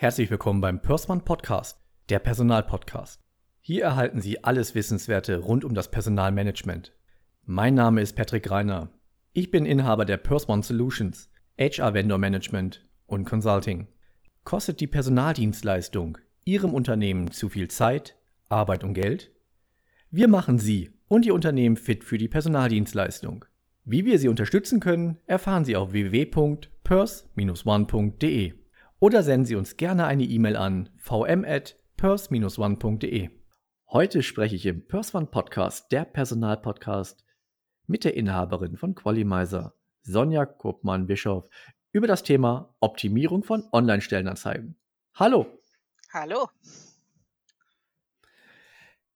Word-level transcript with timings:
Herzlich 0.00 0.30
willkommen 0.30 0.60
beim 0.60 0.80
Pörsmann 0.80 1.24
Podcast, 1.24 1.80
der 2.08 2.20
Personalpodcast. 2.20 3.20
Hier 3.60 3.82
erhalten 3.82 4.20
Sie 4.20 4.44
alles 4.44 4.76
Wissenswerte 4.76 5.38
rund 5.38 5.64
um 5.64 5.74
das 5.74 5.90
Personalmanagement. 5.90 6.92
Mein 7.46 7.74
Name 7.74 8.00
ist 8.00 8.14
Patrick 8.14 8.48
Reiner. 8.48 8.92
Ich 9.32 9.50
bin 9.50 9.66
Inhaber 9.66 10.04
der 10.04 10.18
Pörsmann 10.18 10.62
Solutions, 10.62 11.28
HR 11.58 11.94
Vendor 11.94 12.18
Management 12.18 12.88
und 13.06 13.24
Consulting. 13.24 13.88
Kostet 14.44 14.78
die 14.78 14.86
Personaldienstleistung 14.86 16.18
Ihrem 16.44 16.74
Unternehmen 16.74 17.32
zu 17.32 17.48
viel 17.48 17.66
Zeit, 17.66 18.14
Arbeit 18.48 18.84
und 18.84 18.94
Geld? 18.94 19.32
Wir 20.12 20.28
machen 20.28 20.60
Sie 20.60 20.92
und 21.08 21.26
Ihr 21.26 21.34
Unternehmen 21.34 21.76
fit 21.76 22.04
für 22.04 22.18
die 22.18 22.28
Personaldienstleistung. 22.28 23.46
Wie 23.84 24.04
wir 24.04 24.20
Sie 24.20 24.28
unterstützen 24.28 24.78
können, 24.78 25.16
erfahren 25.26 25.64
Sie 25.64 25.74
auf 25.74 25.90
www.pers-one.de 25.90 28.67
oder 29.00 29.22
senden 29.22 29.46
Sie 29.46 29.54
uns 29.56 29.76
gerne 29.76 30.06
eine 30.06 30.24
E-Mail 30.24 30.56
an 30.56 30.88
vm@pers-one.de. 30.98 33.30
Heute 33.90 34.22
spreche 34.22 34.56
ich 34.56 34.66
im 34.66 34.86
Pers 34.86 35.14
One 35.14 35.24
Podcast, 35.26 35.92
der 35.92 36.04
Personalpodcast, 36.04 37.24
mit 37.86 38.04
der 38.04 38.14
Inhaberin 38.14 38.76
von 38.76 38.94
Qualimizer, 38.94 39.74
Sonja 40.02 40.44
Kopmann-Bischoff, 40.46 41.48
über 41.92 42.06
das 42.06 42.22
Thema 42.22 42.74
Optimierung 42.80 43.44
von 43.44 43.64
Online-Stellenanzeigen. 43.72 44.76
Hallo! 45.14 45.46
Hallo! 46.12 46.48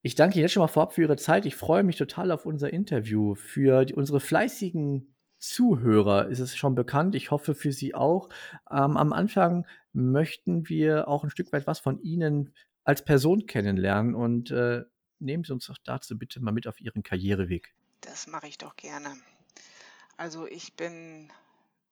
Ich 0.01 0.15
danke 0.15 0.41
jetzt 0.41 0.53
schon 0.53 0.63
mal 0.63 0.69
vorab 0.69 0.95
für 0.95 1.03
Ihre 1.03 1.17
Zeit. 1.17 1.45
Ich 1.47 1.55
freue 1.55 1.85
mich 1.85 1.97
total 1.97 2.33
auf 2.33 2.47
unser 2.47 2.73
Interview. 2.73 3.35
Für 3.35 3.85
die, 3.85 3.95
unsere 3.95 4.21
fleißigen 4.21 5.12
Zuhörer 5.43 6.29
ist 6.29 6.39
es 6.39 6.57
schon 6.57 6.77
bekannt. 6.77 7.17
Ich 7.17 7.33
hoffe 7.33 7.55
für 7.55 7.73
Sie 7.73 7.95
auch. 7.95 8.29
Ähm, 8.71 8.97
am 8.97 9.13
Anfang 9.13 9.67
möchten 9.93 10.69
wir 10.69 11.09
auch 11.09 11.25
ein 11.25 11.31
Stück 11.31 11.53
weit 11.53 11.67
was 11.67 11.81
von 11.81 12.01
Ihnen 12.01 12.55
als 12.85 13.05
Person 13.05 13.47
kennenlernen 13.47 14.15
und 14.15 14.53
äh, 14.53 14.85
nehmen 15.19 15.43
Sie 15.43 15.53
uns 15.53 15.67
doch 15.67 15.79
dazu 15.83 16.17
bitte 16.17 16.41
mal 16.41 16.53
mit 16.53 16.69
auf 16.69 16.81
Ihren 16.81 17.03
Karriereweg. 17.03 17.75
Das 18.03 18.29
mache 18.29 18.47
ich 18.47 18.57
doch 18.57 18.77
gerne. 18.77 19.17
Also 20.17 20.47
ich 20.47 20.75
bin 20.75 21.33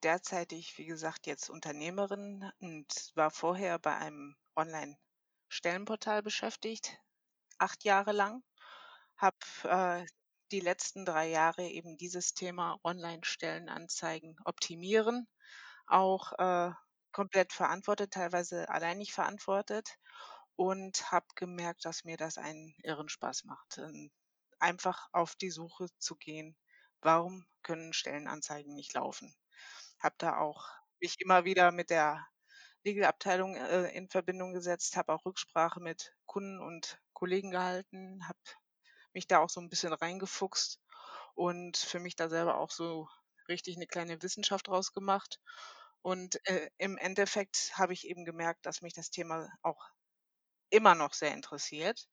derzeitig, 0.01 0.77
wie 0.77 0.85
gesagt, 0.85 1.27
jetzt 1.27 1.49
Unternehmerin 1.49 2.49
und 2.61 3.11
war 3.15 3.31
vorher 3.31 3.79
bei 3.79 3.97
einem 3.97 4.35
Online-Stellenportal 4.55 6.23
beschäftigt, 6.23 6.99
acht 7.57 7.83
Jahre 7.83 8.13
lang. 8.13 8.43
Habe 9.17 9.37
äh, 9.65 10.05
die 10.51 10.59
letzten 10.59 11.05
drei 11.05 11.29
Jahre 11.29 11.67
eben 11.67 11.97
dieses 11.97 12.33
Thema 12.33 12.77
Online-Stellenanzeigen 12.83 14.35
optimieren, 14.45 15.27
auch 15.87 16.33
äh, 16.33 16.71
komplett 17.11 17.53
verantwortet, 17.53 18.11
teilweise 18.13 18.69
alleinig 18.69 19.13
verantwortet 19.13 19.97
und 20.55 21.11
habe 21.11 21.27
gemerkt, 21.35 21.85
dass 21.85 22.03
mir 22.03 22.17
das 22.17 22.37
einen 22.37 22.75
irren 22.83 23.09
Spaß 23.09 23.45
macht, 23.45 23.77
ähm, 23.77 24.11
einfach 24.59 25.07
auf 25.11 25.35
die 25.35 25.51
Suche 25.51 25.87
zu 25.97 26.15
gehen, 26.15 26.55
warum 27.01 27.45
können 27.63 27.93
Stellenanzeigen 27.93 28.73
nicht 28.73 28.93
laufen. 28.93 29.33
Habe 29.99 30.15
da 30.17 30.37
auch 30.37 30.67
mich 30.99 31.19
immer 31.19 31.45
wieder 31.45 31.71
mit 31.71 31.89
der 31.89 32.27
Legal-Abteilung 32.83 33.55
äh, 33.55 33.89
in 33.91 34.09
Verbindung 34.09 34.53
gesetzt, 34.53 34.97
habe 34.97 35.13
auch 35.13 35.25
Rücksprache 35.25 35.79
mit 35.79 36.15
Kunden 36.25 36.59
und 36.59 36.99
Kollegen 37.13 37.51
gehalten, 37.51 38.27
habe 38.27 38.39
mich 39.13 39.27
da 39.27 39.39
auch 39.39 39.49
so 39.49 39.61
ein 39.61 39.69
bisschen 39.69 39.93
reingefuchst 39.93 40.79
und 41.35 41.77
für 41.77 41.99
mich 41.99 42.15
da 42.15 42.29
selber 42.29 42.57
auch 42.57 42.71
so 42.71 43.07
richtig 43.47 43.75
eine 43.77 43.87
kleine 43.87 44.21
Wissenschaft 44.21 44.67
draus 44.67 44.93
gemacht. 44.93 45.39
Und 46.01 46.45
äh, 46.47 46.69
im 46.77 46.97
Endeffekt 46.97 47.77
habe 47.77 47.93
ich 47.93 48.07
eben 48.07 48.25
gemerkt, 48.25 48.65
dass 48.65 48.81
mich 48.81 48.93
das 48.93 49.11
Thema 49.11 49.49
auch 49.61 49.83
immer 50.71 50.95
noch 50.95 51.13
sehr 51.13 51.33
interessiert. 51.33 52.09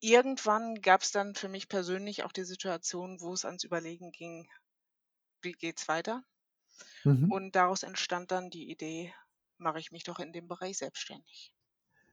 Irgendwann 0.00 0.80
gab 0.82 1.02
es 1.02 1.12
dann 1.12 1.36
für 1.36 1.48
mich 1.48 1.68
persönlich 1.68 2.24
auch 2.24 2.32
die 2.32 2.42
Situation, 2.42 3.20
wo 3.20 3.32
es 3.32 3.44
ans 3.44 3.62
Überlegen 3.62 4.10
ging, 4.10 4.50
wie 5.42 5.52
geht's 5.52 5.88
weiter? 5.88 6.24
Mhm. 7.04 7.30
Und 7.30 7.56
daraus 7.56 7.84
entstand 7.84 8.30
dann 8.32 8.50
die 8.50 8.70
Idee, 8.70 9.14
mache 9.56 9.78
ich 9.80 9.92
mich 9.92 10.04
doch 10.04 10.18
in 10.18 10.34
dem 10.34 10.46
Bereich 10.46 10.76
selbstständig. 10.76 11.54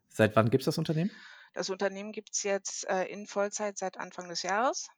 Seit 0.09 0.35
wann 0.35 0.49
gibt 0.49 0.61
es 0.61 0.65
das 0.65 0.77
Unternehmen? 0.79 1.11
Das 1.55 1.69
Unternehmen 1.69 2.11
gibt 2.11 2.31
es 2.33 2.43
jetzt 2.43 2.85
äh, 2.89 3.05
in 3.05 3.27
Vollzeit 3.27 3.77
seit 3.77 3.97
Anfang 3.97 4.27
des 4.27 4.41
Jahres 4.41 4.89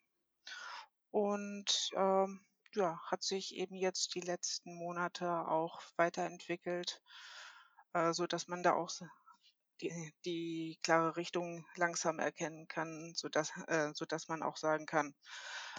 und 1.11 1.91
ähm, 1.95 2.43
ja, 2.73 2.99
hat 3.05 3.21
sich 3.21 3.53
eben 3.55 3.75
jetzt 3.75 4.15
die 4.15 4.21
letzten 4.21 4.73
Monate 4.73 5.29
auch 5.47 5.79
weiterentwickelt, 5.97 6.99
äh, 7.93 8.11
so 8.11 8.25
man 8.47 8.63
da 8.63 8.73
auch 8.73 8.89
die, 9.81 10.11
die 10.25 10.79
klare 10.81 11.15
Richtung 11.15 11.63
langsam 11.75 12.17
erkennen 12.17 12.67
kann, 12.67 13.13
sodass, 13.15 13.51
äh, 13.67 13.91
sodass 13.93 14.27
man 14.27 14.41
auch 14.41 14.57
sagen 14.57 14.87
kann, 14.87 15.13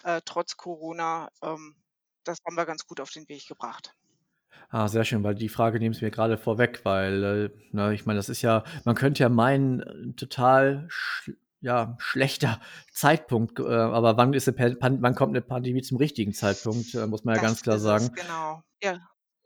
äh, 0.05 0.22
trotz 0.25 0.56
Corona, 0.56 1.28
ähm, 1.43 1.83
das 2.22 2.38
haben 2.47 2.56
wir 2.56 2.67
ganz 2.67 2.87
gut 2.87 3.00
auf 3.00 3.11
den 3.11 3.28
Weg 3.28 3.49
gebracht. 3.49 3.97
Ah, 4.71 4.87
sehr 4.89 5.05
schön, 5.05 5.25
weil 5.25 5.34
die 5.34 5.49
Frage 5.49 5.79
nehmen 5.79 5.95
Sie 5.95 6.05
mir 6.05 6.11
gerade 6.11 6.37
vorweg, 6.37 6.81
weil, 6.84 7.25
äh, 7.25 7.51
ne, 7.75 7.95
ich 7.95 8.05
meine, 8.05 8.19
das 8.19 8.29
ist 8.29 8.43
ja, 8.43 8.65
man 8.84 8.95
könnte 8.95 9.23
ja 9.23 9.29
meinen, 9.31 9.81
äh, 9.81 10.12
total 10.15 10.87
sch 10.91 11.31
ja, 11.61 11.97
schlechter 11.99 12.61
Zeitpunkt, 12.93 13.59
äh, 13.59 13.65
aber 13.65 14.17
wann 14.17 14.33
ist 14.33 14.47
eine 14.49 14.77
Pan 14.77 15.03
wann 15.03 15.15
kommt 15.17 15.33
eine 15.34 15.41
Pandemie 15.43 15.83
zum 15.83 15.97
richtigen 15.97 16.33
Zeitpunkt, 16.33 16.95
äh, 16.95 17.06
muss 17.06 17.25
man 17.25 17.34
ja 17.34 17.41
Das 17.41 17.43
ganz 17.43 17.62
klar 17.62 17.79
sagen. 17.79 18.11
genau. 18.15 18.62
Ja, 18.83 18.99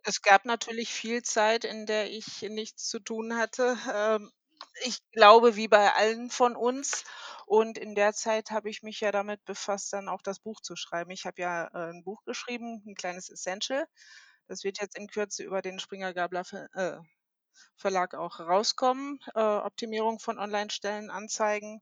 es 0.04 0.22
gab 0.22 0.44
natürlich 0.44 0.90
viel 0.92 1.22
Zeit, 1.22 1.64
in 1.64 1.86
der 1.86 2.10
ich 2.10 2.42
nichts 2.42 2.88
zu 2.88 3.00
tun 3.00 3.36
hatte. 3.36 3.76
Ähm, 3.94 4.30
ich 4.84 4.98
glaube, 5.12 5.56
wie 5.56 5.68
bei 5.68 5.92
allen 5.94 6.30
von 6.30 6.56
uns. 6.56 7.04
Und 7.46 7.78
in 7.78 7.94
der 7.94 8.12
Zeit 8.14 8.50
habe 8.50 8.70
ich 8.70 8.82
mich 8.82 9.00
ja 9.00 9.12
damit 9.12 9.44
befasst, 9.44 9.92
dann 9.92 10.08
auch 10.08 10.22
das 10.22 10.40
Buch 10.40 10.60
zu 10.60 10.76
schreiben. 10.76 11.10
Ich 11.10 11.26
habe 11.26 11.42
ja 11.42 11.66
äh, 11.68 11.90
ein 11.92 12.04
Buch 12.04 12.22
geschrieben, 12.24 12.82
ein 12.86 12.94
kleines 12.94 13.28
Essential. 13.30 13.86
Das 14.52 14.64
wird 14.64 14.82
jetzt 14.82 14.98
in 14.98 15.06
Kürze 15.06 15.44
über 15.44 15.62
den 15.62 15.78
Springer 15.80 16.12
Gabler 16.12 16.44
Ver 16.44 16.68
äh, 16.74 17.00
Verlag 17.74 18.14
auch 18.14 18.38
rauskommen. 18.38 19.18
Äh, 19.34 19.40
Optimierung 19.40 20.18
von 20.18 20.38
Online-Stellenanzeigen. 20.38 21.80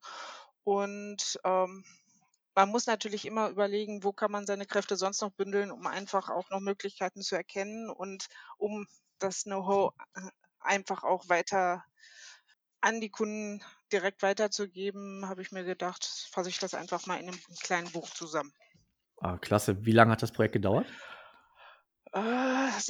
Und 0.63 1.37
ähm, 1.43 1.85
man 2.55 2.69
muss 2.69 2.87
natürlich 2.87 3.27
immer 3.27 3.49
überlegen, 3.49 4.05
wo 4.05 4.13
kann 4.13 4.31
man 4.31 4.47
seine 4.47 4.67
Kräfte 4.67 4.95
sonst 4.95 5.21
noch 5.21 5.33
bündeln, 5.33 5.73
um 5.73 5.85
einfach 5.89 6.31
auch 6.31 6.49
noch 6.51 6.61
Möglichkeiten 6.61 7.23
zu 7.23 7.35
erkennen 7.35 7.91
und 7.91 8.29
um 8.57 8.87
das 9.19 9.43
Know-how 9.43 9.93
äh, 10.15 10.21
einfach 10.61 11.03
auch 11.03 11.29
weiter 11.29 11.85
an 12.81 13.01
die 13.01 13.11
Kunden 13.11 13.65
direkt 13.93 14.23
weiterzugeben, 14.23 15.29
habe 15.29 15.43
ich 15.43 15.51
mir 15.51 15.65
gedacht, 15.65 16.05
fasse 16.31 16.51
ich 16.51 16.61
das 16.61 16.75
einfach 16.75 17.05
mal 17.07 17.19
in 17.19 17.31
einem 17.31 17.41
kleinen 17.63 17.91
Buch 17.91 18.09
zusammen. 18.11 18.53
Ah, 19.17 19.39
klasse. 19.39 19.85
Wie 19.85 19.93
lange 19.93 20.13
hat 20.13 20.23
das 20.23 20.31
Projekt 20.31 20.53
gedauert? 20.53 20.87
Äh, 22.13 22.21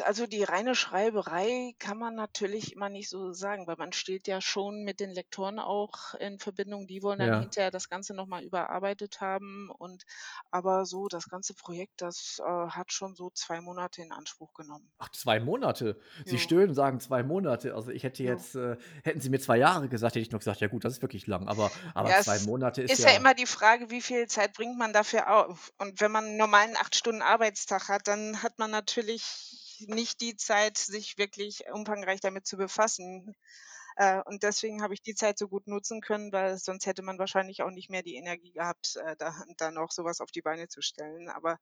also 0.05 0.27
die 0.27 0.43
reine 0.45 0.75
Schreiberei 0.75 1.75
kann 1.79 1.97
man 1.99 2.15
natürlich 2.15 2.73
immer 2.75 2.89
nicht 2.91 3.09
so 3.09 3.33
sagen, 3.33 3.67
weil 3.67 3.77
man 3.77 3.93
steht 3.95 4.27
ja 4.29 4.41
schon 4.43 4.85
mit 4.85 5.01
den 5.01 5.11
Lektoren 5.11 5.59
auch 5.59 6.13
in 6.15 6.39
Verbindung. 6.39 6.87
Die 6.87 7.03
wollen 7.03 7.19
dann 7.19 7.33
Ja. 7.33 7.35
hinterher 7.35 7.71
das 7.71 7.89
Ganze 7.89 8.13
nochmal 8.15 8.45
überarbeitet 8.45 9.21
haben. 9.23 9.71
Und 9.71 10.05
aber 10.51 10.85
so 10.87 11.09
das 11.09 11.29
ganze 11.31 11.55
Projekt, 11.55 12.03
das 12.03 12.41
äh, 12.45 12.45
hat 12.69 12.93
schon 12.93 13.15
so 13.15 13.31
zwei 13.31 13.61
Monate 13.63 14.03
in 14.03 14.13
Anspruch 14.13 14.53
genommen. 14.55 14.93
Ach, 14.99 15.09
zwei 15.13 15.41
Monate. 15.41 15.99
Sie 16.27 16.37
Jo, 16.37 16.39
stöhnen, 16.39 16.75
sagen 16.75 17.01
zwei 17.01 17.23
Monate. 17.23 17.75
Also 17.75 17.91
ich 17.91 18.03
hätte 18.05 18.23
jo. 18.23 18.35
jetzt, 18.35 18.55
äh, 18.55 18.77
hätten 19.03 19.21
Sie 19.21 19.31
mir 19.31 19.39
zwei 19.41 19.57
Jahre 19.57 19.89
gesagt, 19.89 20.15
hätte 20.15 20.21
ich 20.23 20.31
noch 20.31 20.41
gesagt, 20.41 20.61
ja 20.61 20.69
gut, 20.69 20.85
das 20.85 20.93
ist 20.95 21.03
wirklich 21.03 21.27
lang. 21.27 21.49
Aber, 21.49 21.73
aber 21.95 22.13
Ja, 22.13 22.17
zwei 22.17 22.39
es 22.39 22.39
Monate 22.39 22.83
ist 22.83 22.99
ist 22.99 23.05
ja 23.05 23.11
ja, 23.11 23.17
immer 23.17 23.35
die 23.35 23.47
Frage, 23.47 23.91
wie 23.91 24.01
viel 24.03 24.27
Zeit 24.27 24.55
bringt 24.55 24.77
man 24.79 24.93
dafür 24.93 25.31
auf? 25.31 25.73
Und 25.79 26.01
wenn 26.01 26.11
man 26.11 26.25
einen 26.25 26.37
normalen 26.37 26.77
acht 26.77 26.95
Stunden 26.97 27.23
Arbeitstag 27.23 27.89
hat, 27.89 28.09
dann 28.09 28.43
hat 28.43 28.59
man 28.59 28.71
natürlich 28.71 29.10
nicht 29.87 30.21
die 30.21 30.37
Zeit, 30.37 30.79
sich 30.79 31.19
wirklich 31.19 31.65
umfangreich 31.73 32.21
damit 32.21 32.47
zu 32.47 32.57
befassen. 32.57 33.35
Äh, 33.97 34.21
und 34.27 34.43
deswegen 34.43 34.83
habe 34.83 34.95
ich 34.95 35.03
die 35.03 35.15
Zeit 35.15 35.39
so 35.39 35.49
gut 35.49 35.67
nutzen 35.67 36.01
können, 36.01 36.33
weil 36.33 36.59
sonst 36.59 36.87
hätte 36.87 37.03
man 37.03 37.19
wahrscheinlich 37.19 37.63
auch 37.63 37.71
nicht 37.71 37.91
mehr 37.91 38.03
die 38.03 38.17
Energie 38.17 38.53
gehabt, 38.53 38.97
äh, 38.97 39.17
da, 39.17 39.35
da 39.59 39.71
noch 39.71 39.91
sowas 39.91 40.21
auf 40.21 40.31
die 40.31 40.43
Beine 40.43 40.69
zu 40.69 40.83
stellen. 40.83 41.29
Aber 41.29 41.59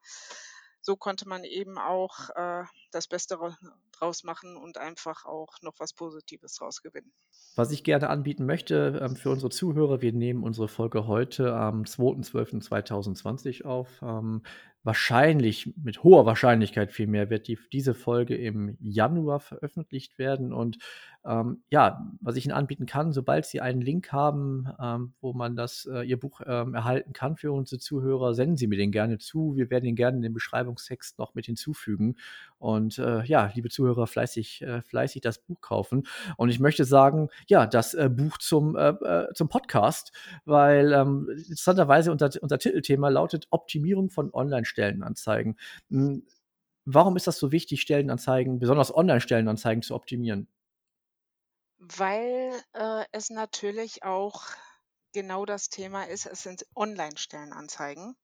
so 0.80 0.96
konnte 0.96 1.28
man 1.28 1.44
eben 1.44 1.78
auch 1.78 2.30
äh, 2.34 2.64
das 2.92 3.08
Beste 3.08 3.40
ra- 3.40 3.58
draus 3.92 4.24
machen 4.24 4.56
und 4.56 4.78
einfach 4.78 5.24
auch 5.26 5.56
noch 5.62 5.74
was 5.78 5.92
Positives 5.92 6.60
rausgewinnen. 6.60 7.12
Was 7.56 7.72
ich 7.72 7.82
gerne 7.82 8.08
anbieten 8.08 8.46
möchte 8.46 9.00
ähm, 9.02 9.16
für 9.16 9.30
unsere 9.30 9.50
Zuhörer, 9.50 10.00
wir 10.00 10.12
nehmen 10.12 10.44
unsere 10.44 10.68
Folge 10.68 11.06
heute 11.06 11.54
am 11.54 11.84
2.12.2020 11.84 13.64
auf. 13.64 14.00
Ähm, 14.02 14.42
wahrscheinlich, 14.84 15.74
mit 15.76 16.02
hoher 16.02 16.26
Wahrscheinlichkeit 16.26 16.92
vielmehr, 16.92 17.30
wird 17.30 17.48
die, 17.48 17.58
diese 17.72 17.94
Folge 17.94 18.36
im 18.36 18.76
Januar 18.80 19.40
veröffentlicht 19.40 20.18
werden. 20.18 20.52
Und 20.52 20.78
ähm, 21.26 21.62
ja, 21.68 22.06
was 22.20 22.36
ich 22.36 22.46
Ihnen 22.46 22.54
anbieten 22.54 22.86
kann, 22.86 23.12
sobald 23.12 23.44
Sie 23.44 23.60
einen 23.60 23.82
Link 23.82 24.12
haben, 24.12 24.68
ähm, 24.80 25.12
wo 25.20 25.32
man 25.32 25.56
das, 25.56 25.86
äh, 25.92 26.02
Ihr 26.02 26.18
Buch 26.18 26.40
ähm, 26.46 26.74
erhalten 26.74 27.12
kann 27.12 27.36
für 27.36 27.52
unsere 27.52 27.78
Zuhörer, 27.78 28.34
senden 28.34 28.56
Sie 28.56 28.66
mir 28.66 28.78
den 28.78 28.92
gerne 28.92 29.18
zu. 29.18 29.54
Wir 29.56 29.68
werden 29.68 29.84
ihn 29.84 29.96
gerne 29.96 30.16
in 30.16 30.22
den 30.22 30.32
Beschreibungstext 30.32 31.18
noch 31.18 31.34
mit 31.34 31.46
hinzufügen. 31.46 32.16
Und 32.58 32.98
äh, 32.98 33.24
ja, 33.24 33.52
liebe 33.54 33.68
Zuhörer, 33.68 34.06
fleißig, 34.06 34.62
äh, 34.62 34.80
fleißig 34.82 35.20
das 35.20 35.38
Buch 35.38 35.60
kaufen. 35.60 36.06
Und 36.36 36.48
ich 36.48 36.60
möchte 36.60 36.84
sagen, 36.84 37.28
ja, 37.46 37.66
das 37.66 37.94
äh, 37.94 38.08
Buch 38.08 38.38
zum, 38.38 38.76
äh, 38.76 38.88
äh 38.88 39.32
zum 39.34 39.48
Podcast, 39.48 40.12
weil 40.44 40.92
ähm, 40.92 41.28
interessanterweise 41.30 42.10
unser, 42.10 42.30
unser 42.40 42.58
Titelthema 42.58 43.08
lautet 43.08 43.48
Optimierung 43.50 44.08
von 44.10 44.32
Online-Stellenanzeigen. 44.32 44.77
Hm, 45.90 46.24
warum 46.84 47.16
ist 47.16 47.26
das 47.26 47.38
so 47.38 47.52
wichtig, 47.52 47.80
Stellenanzeigen, 47.82 48.58
besonders 48.60 48.94
Online-Stellenanzeigen 48.94 49.82
zu 49.82 49.94
optimieren? 49.94 50.48
Weil 51.80 52.62
äh, 52.72 53.04
es 53.10 53.30
natürlich 53.30 54.04
auch 54.04 54.44
genau 55.12 55.44
das 55.44 55.70
Thema 55.70 56.04
ist, 56.06 56.26
es 56.26 56.44
sind 56.44 56.64
Online-Stellenanzeigen. 56.76 58.16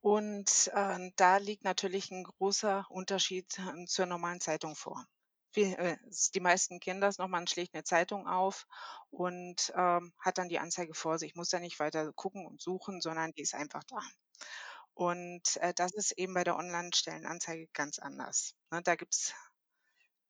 Und, 0.00 0.68
äh, 0.74 1.10
da 1.16 1.36
liegt 1.38 1.64
natürlich 1.64 2.10
ein 2.10 2.24
großer 2.24 2.86
Unterschied, 2.90 3.58
ähm, 3.58 3.86
zur 3.86 4.06
normalen 4.06 4.40
Zeitung 4.40 4.74
vor. 4.76 5.06
Wir 5.54 5.78
äh, 5.78 5.96
die 6.34 6.40
meisten 6.40 6.80
kennen 6.80 7.00
das 7.00 7.18
noch, 7.18 7.28
man 7.28 7.46
schlägt 7.46 7.74
eine 7.74 7.84
Zeitung 7.84 8.26
auf 8.26 8.66
und, 9.10 9.72
ähm, 9.76 10.12
hat 10.18 10.38
dann 10.38 10.48
die 10.48 10.58
Anzeige 10.58 10.94
vor 10.94 11.18
sich, 11.18 11.34
muss 11.36 11.50
da 11.50 11.60
nicht 11.60 11.78
weiter 11.78 12.12
gucken 12.14 12.46
und 12.46 12.60
suchen, 12.60 13.00
sondern 13.00 13.32
die 13.32 13.42
ist 13.42 13.54
einfach 13.54 13.84
da. 13.84 14.00
Und, 14.94 15.56
äh, 15.58 15.72
das 15.74 15.92
ist 15.92 16.12
eben 16.12 16.34
bei 16.34 16.44
der 16.44 16.56
Online-Stellenanzeige 16.56 17.66
ganz 17.72 17.98
anders, 17.98 18.54
ne? 18.70 18.82
Da 18.82 18.94
gibt's 18.96 19.34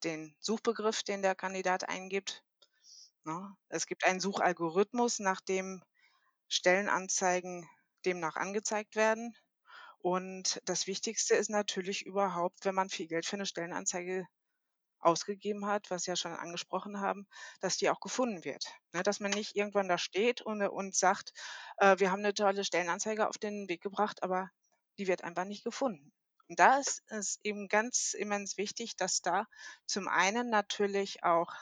den 0.04 0.36
Suchbegriff, 0.38 1.02
den 1.02 1.22
der 1.22 1.34
Kandidat 1.34 1.88
eingibt, 1.88 2.44
ne? 3.24 3.56
Es 3.68 3.86
gibt 3.86 4.04
einen 4.04 4.20
Suchalgorithmus, 4.20 5.20
nach 5.20 5.40
dem 5.40 5.82
Stellenanzeigen 6.48 7.68
demnach 8.06 8.36
angezeigt 8.36 8.96
werden. 8.96 9.36
Und 10.00 10.60
das 10.66 10.86
Wichtigste 10.86 11.34
ist 11.36 11.50
natürlich 11.50 12.06
überhaupt, 12.06 12.64
wenn 12.64 12.74
man 12.76 12.90
viel 12.90 13.08
Geld 13.08 13.26
für 13.26 13.36
eine 13.36 13.46
Stellenanzeige 13.46 14.26
ausgegeben 15.02 15.66
hat, 15.66 15.90
was 15.90 16.06
wir 16.06 16.12
ja 16.12 16.16
schon 16.16 16.32
angesprochen 16.32 17.00
haben, 17.00 17.26
dass 17.60 17.76
die 17.76 17.90
auch 17.90 18.00
gefunden 18.00 18.44
wird. 18.44 18.64
Ne, 18.92 19.02
dass 19.02 19.20
man 19.20 19.30
nicht 19.30 19.56
irgendwann 19.56 19.88
da 19.88 19.98
steht 19.98 20.40
und, 20.42 20.62
und 20.62 20.94
sagt, 20.94 21.32
äh, 21.78 21.98
wir 21.98 22.10
haben 22.10 22.20
eine 22.20 22.34
tolle 22.34 22.64
Stellenanzeige 22.64 23.28
auf 23.28 23.38
den 23.38 23.68
Weg 23.68 23.82
gebracht, 23.82 24.22
aber 24.22 24.50
die 24.98 25.06
wird 25.06 25.24
einfach 25.24 25.44
nicht 25.44 25.64
gefunden. 25.64 26.12
Und 26.48 26.58
da 26.58 26.78
ist 26.78 27.02
es 27.06 27.40
eben 27.42 27.68
ganz 27.68 28.14
immens 28.14 28.58
wichtig, 28.58 28.96
dass 28.96 29.22
da 29.22 29.46
zum 29.86 30.08
einen 30.08 30.50
natürlich 30.50 31.24
auch 31.24 31.52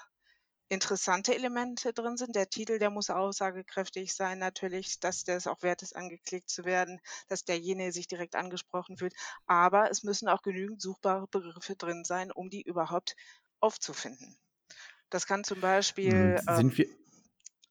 interessante 0.70 1.34
Elemente 1.34 1.92
drin 1.92 2.16
sind. 2.16 2.36
Der 2.36 2.48
Titel, 2.48 2.78
der 2.78 2.90
muss 2.90 3.10
aussagekräftig 3.10 4.14
sein 4.14 4.38
natürlich, 4.38 5.00
dass 5.00 5.24
der 5.24 5.36
es 5.36 5.46
auch 5.46 5.62
wert 5.62 5.82
ist, 5.82 5.94
angeklickt 5.96 6.48
zu 6.48 6.64
werden, 6.64 7.00
dass 7.28 7.44
derjenige 7.44 7.92
sich 7.92 8.06
direkt 8.06 8.36
angesprochen 8.36 8.96
fühlt. 8.96 9.14
Aber 9.46 9.90
es 9.90 10.04
müssen 10.04 10.28
auch 10.28 10.42
genügend 10.42 10.80
suchbare 10.80 11.26
Begriffe 11.28 11.76
drin 11.76 12.04
sein, 12.04 12.30
um 12.30 12.48
die 12.48 12.62
überhaupt 12.62 13.16
aufzufinden. 13.58 14.38
Das 15.10 15.26
kann 15.26 15.44
zum 15.44 15.60
Beispiel. 15.60 16.40
Hm, 16.46 16.56
sind 16.56 16.70
ähm, 16.70 16.78
wir, 16.78 16.86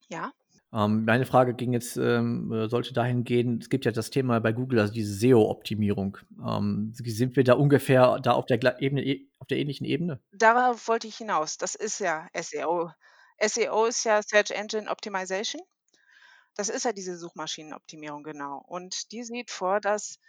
ja? 0.10 0.34
Ähm, 0.72 1.06
meine 1.06 1.26
Frage 1.26 1.56
ging 1.56 1.74
jetzt, 1.74 1.98
ähm, 1.98 2.52
äh, 2.52 2.70
sollte 2.70 2.94
dahin 2.94 3.24
gehen, 3.24 3.60
es 3.60 3.70
gibt 3.70 3.86
ja 3.86 3.92
das 3.92 4.12
Thema 4.12 4.40
bei 4.40 4.52
Google, 4.52 4.80
also 4.80 4.94
diese 4.94 5.14
SEO-Optimierung. 5.14 6.18
Ähm, 6.46 6.94
sind 6.94 7.36
wir 7.36 7.44
da 7.44 7.54
ungefähr 7.54 8.20
da 8.20 8.34
auf 8.34 8.46
der 8.46 8.80
Ebene, 8.80 9.04
e, 9.04 9.28
auf 9.40 9.48
der 9.48 9.58
ähnlichen 9.58 9.86
Ebene? 9.86 10.22
Darauf 10.32 10.88
wollte 10.88 11.08
ich 11.08 11.18
hinaus. 11.18 11.58
Das 11.58 11.74
ist 11.74 12.00
ja 12.00 12.28
SEO. 12.40 12.92
SEO 13.42 13.86
ist 13.86 14.04
ja 14.04 14.22
Search 14.22 14.52
Engine 14.52 14.90
Optimization. 14.90 15.62
Das 16.56 16.70
ist 16.70 16.86
ja 16.86 16.94
diese 16.94 17.18
Suchmaschinenoptimierung, 17.18 18.24
genau. 18.24 18.64
Und 18.68 19.12
die 19.12 19.24
sieht 19.24 19.50
vor, 19.50 19.80
dass 19.80 20.20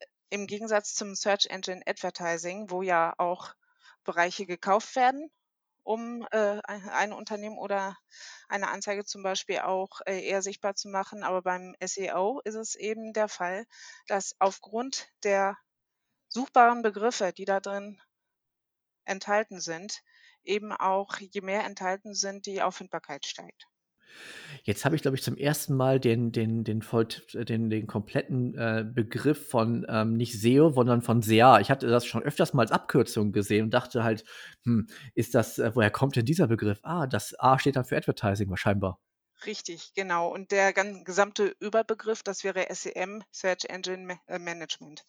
äh, 0.00 0.06
im 0.30 0.48
Gegensatz 0.48 0.94
zum 0.94 1.14
Search 1.14 1.46
Engine 1.48 1.82
Advertising, 1.86 2.70
wo 2.70 2.82
ja 2.82 3.14
auch 3.18 3.54
Bereiche 4.02 4.46
gekauft 4.46 4.96
werden 4.96 5.30
um 5.86 6.26
äh, 6.32 6.60
ein 6.64 7.12
Unternehmen 7.12 7.58
oder 7.58 7.96
eine 8.48 8.68
Anzeige 8.68 9.04
zum 9.04 9.22
Beispiel 9.22 9.60
auch 9.60 10.00
äh, 10.04 10.20
eher 10.20 10.42
sichtbar 10.42 10.74
zu 10.74 10.88
machen. 10.88 11.22
Aber 11.22 11.42
beim 11.42 11.76
SEO 11.80 12.40
ist 12.44 12.56
es 12.56 12.74
eben 12.74 13.12
der 13.12 13.28
Fall, 13.28 13.66
dass 14.08 14.34
aufgrund 14.40 15.08
der 15.22 15.56
suchbaren 16.28 16.82
Begriffe, 16.82 17.32
die 17.32 17.44
da 17.44 17.60
drin 17.60 18.00
enthalten 19.04 19.60
sind, 19.60 20.02
eben 20.42 20.72
auch 20.72 21.18
je 21.18 21.40
mehr 21.40 21.64
enthalten 21.64 22.14
sind, 22.14 22.46
die 22.46 22.62
Auffindbarkeit 22.62 23.24
steigt. 23.24 23.68
Jetzt 24.66 24.84
habe 24.84 24.96
ich, 24.96 25.02
glaube 25.02 25.16
ich, 25.16 25.22
zum 25.22 25.36
ersten 25.36 25.76
Mal 25.76 26.00
den, 26.00 26.32
den, 26.32 26.64
den, 26.64 26.82
voll, 26.82 27.06
den, 27.32 27.70
den 27.70 27.86
kompletten 27.86 28.58
äh, 28.58 28.84
Begriff 28.84 29.48
von 29.48 29.86
ähm, 29.88 30.14
nicht 30.14 30.40
SEO, 30.40 30.70
sondern 30.70 31.02
von 31.02 31.22
SEA. 31.22 31.60
Ich 31.60 31.70
hatte 31.70 31.86
das 31.86 32.04
schon 32.04 32.24
öfters 32.24 32.52
mal 32.52 32.62
als 32.62 32.72
Abkürzung 32.72 33.30
gesehen 33.30 33.66
und 33.66 33.70
dachte 33.74 34.02
halt, 34.02 34.24
hm, 34.64 34.88
ist 35.14 35.36
das, 35.36 35.60
äh, 35.60 35.70
woher 35.74 35.92
kommt 35.92 36.16
denn 36.16 36.24
dieser 36.24 36.48
Begriff? 36.48 36.80
Ah, 36.82 37.06
das 37.06 37.38
A 37.38 37.60
steht 37.60 37.76
dann 37.76 37.84
für 37.84 37.96
Advertising 37.96 38.50
wahrscheinlich. 38.50 38.90
Richtig, 39.46 39.94
genau. 39.94 40.34
Und 40.34 40.50
der 40.50 40.72
gesamte 40.72 41.54
Überbegriff, 41.60 42.24
das 42.24 42.42
wäre 42.42 42.66
SEM, 42.68 43.22
Search 43.30 43.66
Engine 43.68 44.18
äh, 44.26 44.40
Management. 44.40 45.04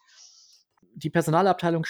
Die 0.94 1.10
Personalabteilung 1.10 1.84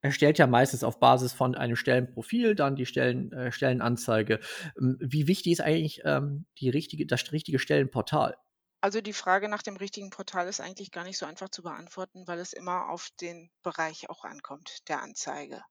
erstellt 0.00 0.38
ja 0.38 0.46
meistens 0.46 0.84
auf 0.84 1.00
Basis 1.00 1.32
von 1.32 1.54
einem 1.54 1.76
Stellenprofil 1.76 2.54
dann 2.54 2.76
die 2.76 2.86
Stellen, 2.86 3.32
äh, 3.32 3.52
Stellenanzeige. 3.52 4.40
Ähm, 4.78 4.96
wie 5.00 5.26
wichtig 5.26 5.54
ist 5.54 5.60
eigentlich 5.60 6.02
ähm, 6.04 6.46
die 6.58 6.70
richtige, 6.70 7.06
das 7.06 7.32
richtige 7.32 7.58
Stellenportal? 7.58 8.36
Also 8.80 9.00
die 9.00 9.12
Frage 9.12 9.48
nach 9.48 9.62
dem 9.62 9.76
richtigen 9.76 10.10
Portal 10.10 10.46
ist 10.46 10.60
eigentlich 10.60 10.92
gar 10.92 11.02
nicht 11.02 11.18
so 11.18 11.26
einfach 11.26 11.48
zu 11.48 11.62
beantworten, 11.62 12.28
weil 12.28 12.38
es 12.38 12.52
immer 12.52 12.90
auf 12.90 13.08
den 13.20 13.50
Bereich 13.62 14.08
auch 14.08 14.24
ankommt, 14.24 14.88
der 14.88 15.02
Anzeige. 15.02 15.62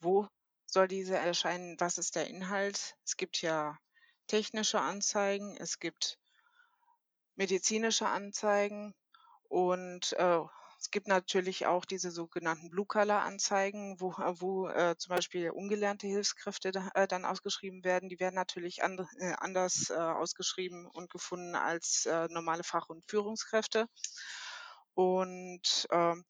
Wo 0.00 0.28
soll 0.66 0.86
diese 0.86 1.16
erscheinen? 1.16 1.76
Was 1.78 1.96
ist 1.96 2.16
der 2.16 2.26
Inhalt? 2.28 2.94
Es 3.04 3.16
gibt 3.16 3.40
ja 3.40 3.78
technische 4.26 4.80
Anzeigen, 4.80 5.56
es 5.56 5.78
gibt 5.78 6.18
medizinische 7.36 8.06
Anzeigen 8.06 8.94
und 9.48 10.12
äh, 10.18 10.40
es 10.80 10.90
gibt 10.90 11.08
natürlich 11.08 11.66
auch 11.66 11.84
diese 11.84 12.10
sogenannten 12.10 12.70
Blue-Color-Anzeigen, 12.70 14.00
wo, 14.00 14.12
äh, 14.12 14.40
wo 14.40 14.68
äh, 14.68 14.96
zum 14.96 15.14
Beispiel 15.14 15.50
ungelernte 15.50 16.06
Hilfskräfte 16.06 16.72
da, 16.72 16.88
äh, 16.94 17.06
dann 17.06 17.26
ausgeschrieben 17.26 17.84
werden. 17.84 18.08
Die 18.08 18.18
werden 18.18 18.34
natürlich 18.34 18.82
and, 18.82 19.00
äh, 19.18 19.34
anders 19.38 19.90
äh, 19.90 19.94
ausgeschrieben 19.94 20.86
und 20.86 21.10
gefunden 21.10 21.54
als 21.54 22.06
äh, 22.06 22.28
normale 22.30 22.64
Fach- 22.64 22.88
und 22.88 23.04
Führungskräfte. 23.08 23.86
Und 24.94 25.86
ähm, 25.90 26.24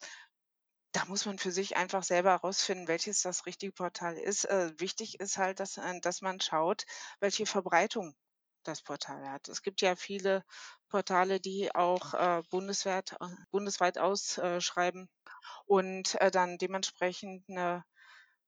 da 0.93 1.05
muss 1.07 1.27
man 1.27 1.39
für 1.39 1.53
sich 1.53 1.77
einfach 1.77 2.03
selber 2.03 2.31
herausfinden, 2.31 2.89
welches 2.89 3.23
das 3.23 3.47
richtige 3.47 3.73
Portal 3.73 4.17
ist. 4.19 4.45
Äh, 4.47 4.73
wichtig 4.79 5.21
ist 5.21 5.39
halt, 5.39 5.61
dass, 5.61 5.77
äh, 5.79 6.01
dass 6.01 6.21
man 6.23 6.41
schaut, 6.41 6.85
welche 7.21 7.47
Verbreitung 7.47 8.17
das 8.65 8.83
Portal 8.83 9.29
hat. 9.29 9.49
Es 9.49 9.63
gibt 9.63 9.81
ja 9.81 9.97
viele 9.97 10.45
Portale, 10.89 11.41
die 11.41 11.75
auch 11.75 12.15
äh, 12.15 12.43
bundesweit, 12.51 13.13
äh, 13.21 13.27
bundesweit 13.51 13.99
ausschreiben 13.99 15.09
und 15.67 16.21
äh, 16.21 16.31
dann 16.31 16.59
dementsprechend 16.59 17.49
eine 17.49 17.85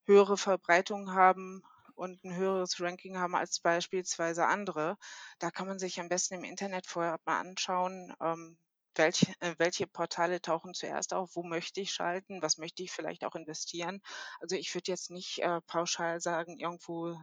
höhere 0.04 0.36
Verbreitung 0.36 1.12
haben 1.12 1.62
und 1.94 2.24
ein 2.24 2.34
höheres 2.34 2.80
Ranking 2.80 3.18
haben 3.18 3.36
als 3.36 3.60
beispielsweise 3.60 4.46
andere. 4.46 4.96
Da 5.38 5.50
kann 5.50 5.68
man 5.68 5.78
sich 5.78 6.00
am 6.00 6.08
besten 6.08 6.34
im 6.34 6.44
Internet 6.44 6.86
vorher 6.86 7.20
mal 7.24 7.40
anschauen, 7.40 8.14
ähm, 8.20 8.58
welche, 8.94 9.32
äh, 9.40 9.54
welche 9.58 9.86
Portale 9.86 10.40
tauchen 10.40 10.74
zuerst 10.74 11.14
auf, 11.14 11.34
wo 11.34 11.42
möchte 11.42 11.80
ich 11.80 11.92
schalten, 11.92 12.42
was 12.42 12.58
möchte 12.58 12.82
ich 12.82 12.92
vielleicht 12.92 13.24
auch 13.24 13.34
investieren. 13.34 14.02
Also 14.40 14.56
ich 14.56 14.74
würde 14.74 14.90
jetzt 14.90 15.10
nicht 15.10 15.38
äh, 15.40 15.60
pauschal 15.62 16.20
sagen, 16.20 16.58
irgendwo 16.58 17.16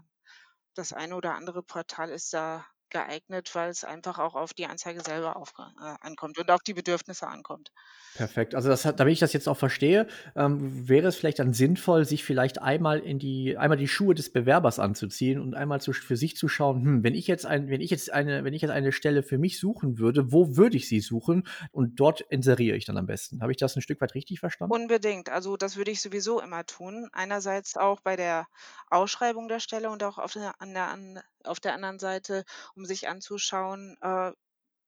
das 0.73 0.93
eine 0.93 1.15
oder 1.15 1.35
andere 1.35 1.63
Portal 1.63 2.09
ist 2.09 2.33
da 2.33 2.65
geeignet, 2.89 3.49
weil 3.53 3.69
es 3.69 3.83
einfach 3.83 4.19
auch 4.19 4.35
auf 4.35 4.53
die 4.53 4.65
Anzeige 4.65 5.01
selber 5.01 5.35
auf, 5.35 5.53
äh, 5.57 5.95
ankommt 6.01 6.37
und 6.37 6.49
auf 6.51 6.61
die 6.61 6.73
Bedürfnisse 6.73 7.27
ankommt. 7.27 7.71
Perfekt. 8.15 8.55
Also 8.55 8.69
das 8.69 8.81
damit 8.81 9.13
ich 9.13 9.19
das 9.19 9.33
jetzt 9.33 9.47
auch 9.47 9.57
verstehe, 9.57 10.07
ähm, 10.35 10.87
wäre 10.87 11.07
es 11.07 11.15
vielleicht 11.15 11.39
dann 11.39 11.53
sinnvoll, 11.53 12.05
sich 12.05 12.23
vielleicht 12.23 12.61
einmal 12.61 12.99
in 12.99 13.19
die 13.19 13.57
einmal 13.57 13.77
die 13.77 13.87
Schuhe 13.87 14.15
des 14.15 14.31
Bewerbers 14.31 14.79
anzuziehen 14.79 15.39
und 15.39 15.55
einmal 15.55 15.79
zu, 15.81 15.93
für 15.93 16.17
sich 16.17 16.35
zu 16.35 16.47
schauen, 16.47 16.83
hm, 16.83 17.03
wenn 17.03 17.15
ich 17.15 17.27
jetzt 17.27 17.45
ein, 17.45 17.69
wenn 17.69 17.81
ich 17.81 17.91
jetzt 17.91 18.11
eine, 18.11 18.43
wenn 18.43 18.53
ich 18.53 18.61
jetzt 18.61 18.71
eine 18.71 18.91
Stelle 18.91 19.23
für 19.23 19.37
mich 19.37 19.59
suchen 19.59 19.99
würde, 19.99 20.31
wo 20.31 20.57
würde 20.57 20.77
ich 20.77 20.87
sie 20.87 20.99
suchen 20.99 21.47
und 21.71 21.99
dort 21.99 22.21
inseriere 22.21 22.75
ich 22.75 22.85
dann 22.85 22.97
am 22.97 23.05
besten. 23.05 23.41
Habe 23.41 23.51
ich 23.51 23.57
das 23.57 23.75
ein 23.75 23.81
Stück 23.81 24.01
weit 24.01 24.15
richtig 24.15 24.39
verstanden? 24.39 24.73
Unbedingt. 24.73 25.29
Also 25.29 25.57
das 25.57 25.77
würde 25.77 25.91
ich 25.91 26.01
sowieso 26.01 26.41
immer 26.41 26.65
tun. 26.65 27.09
Einerseits 27.13 27.77
auch 27.77 28.01
bei 28.01 28.15
der 28.15 28.47
Ausschreibung 28.89 29.47
der 29.47 29.59
Stelle 29.59 29.89
und 29.89 30.03
auch 30.03 30.17
auf 30.17 30.35
an 30.59 30.73
der, 30.73 30.89
an, 30.89 31.19
auf 31.45 31.59
der 31.59 31.73
anderen 31.73 31.99
Seite, 31.99 32.45
um 32.75 32.85
sich 32.85 33.07
anzuschauen, 33.07 33.97
äh, 34.01 34.31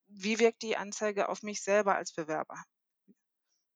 wie 0.08 0.39
wirkt 0.39 0.63
die 0.63 0.77
Anzeige 0.77 1.29
auf 1.29 1.43
mich 1.43 1.63
selber 1.63 1.96
als 1.96 2.13
Bewerber. 2.13 2.63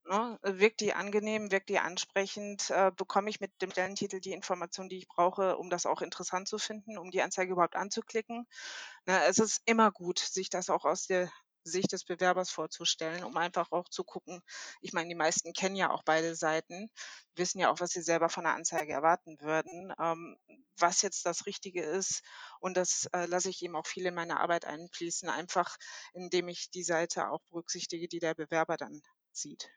Ne? 0.07 0.37
Wirkt 0.43 0.81
die 0.81 0.93
angenehm, 0.93 1.51
wirkt 1.51 1.69
die 1.69 1.79
ansprechend? 1.79 2.69
Äh, 2.69 2.91
bekomme 2.95 3.29
ich 3.29 3.39
mit 3.39 3.59
dem 3.61 3.71
Stellentitel 3.71 4.19
die 4.19 4.33
Informationen, 4.33 4.89
die 4.89 4.99
ich 4.99 5.07
brauche, 5.07 5.57
um 5.57 5.69
das 5.71 5.85
auch 5.87 6.01
interessant 6.01 6.47
zu 6.47 6.59
finden, 6.59 6.97
um 6.97 7.09
die 7.11 7.21
Anzeige 7.23 7.53
überhaupt 7.53 7.75
anzuklicken? 7.75 8.47
Ne, 9.07 9.23
es 9.25 9.39
ist 9.39 9.61
immer 9.65 9.91
gut, 9.91 10.19
sich 10.19 10.49
das 10.49 10.69
auch 10.69 10.85
aus 10.85 11.07
der 11.07 11.31
Sicht 11.65 11.91
des 11.91 12.05
Bewerbers 12.05 12.49
vorzustellen, 12.51 13.23
um 13.23 13.35
einfach 13.37 13.71
auch 13.71 13.89
zu 13.89 14.03
gucken 14.03 14.41
ich 14.81 14.93
meine, 14.93 15.09
die 15.09 15.15
meisten 15.15 15.53
kennen 15.53 15.75
ja 15.75 15.91
auch 15.91 16.03
beide 16.03 16.35
Seiten, 16.35 16.89
wissen 17.35 17.59
ja 17.59 17.71
auch, 17.71 17.79
was 17.79 17.91
sie 17.91 18.01
selber 18.01 18.29
von 18.29 18.43
der 18.43 18.53
Anzeige 18.53 18.93
erwarten 18.93 19.39
würden, 19.41 19.93
ähm, 19.99 20.37
was 20.77 21.01
jetzt 21.01 21.25
das 21.25 21.45
Richtige 21.45 21.83
ist. 21.83 22.21
Und 22.59 22.77
das, 22.77 23.07
äh, 23.13 23.25
lasse 23.25 23.49
ich 23.49 23.61
eben 23.63 23.75
auch 23.75 23.87
viel 23.87 24.05
in 24.05 24.13
meine 24.15 24.39
Arbeit 24.39 24.65
einfließen, 24.65 25.29
einfach 25.29 25.77
indem 26.13 26.47
ich 26.47 26.69
die 26.71 26.83
Seite 26.83 27.29
auch 27.29 27.41
berücksichtige, 27.49 28.07
die 28.07 28.19
der 28.19 28.35
Bewerber 28.35 28.77
dann 28.77 29.01
sieht. 29.31 29.69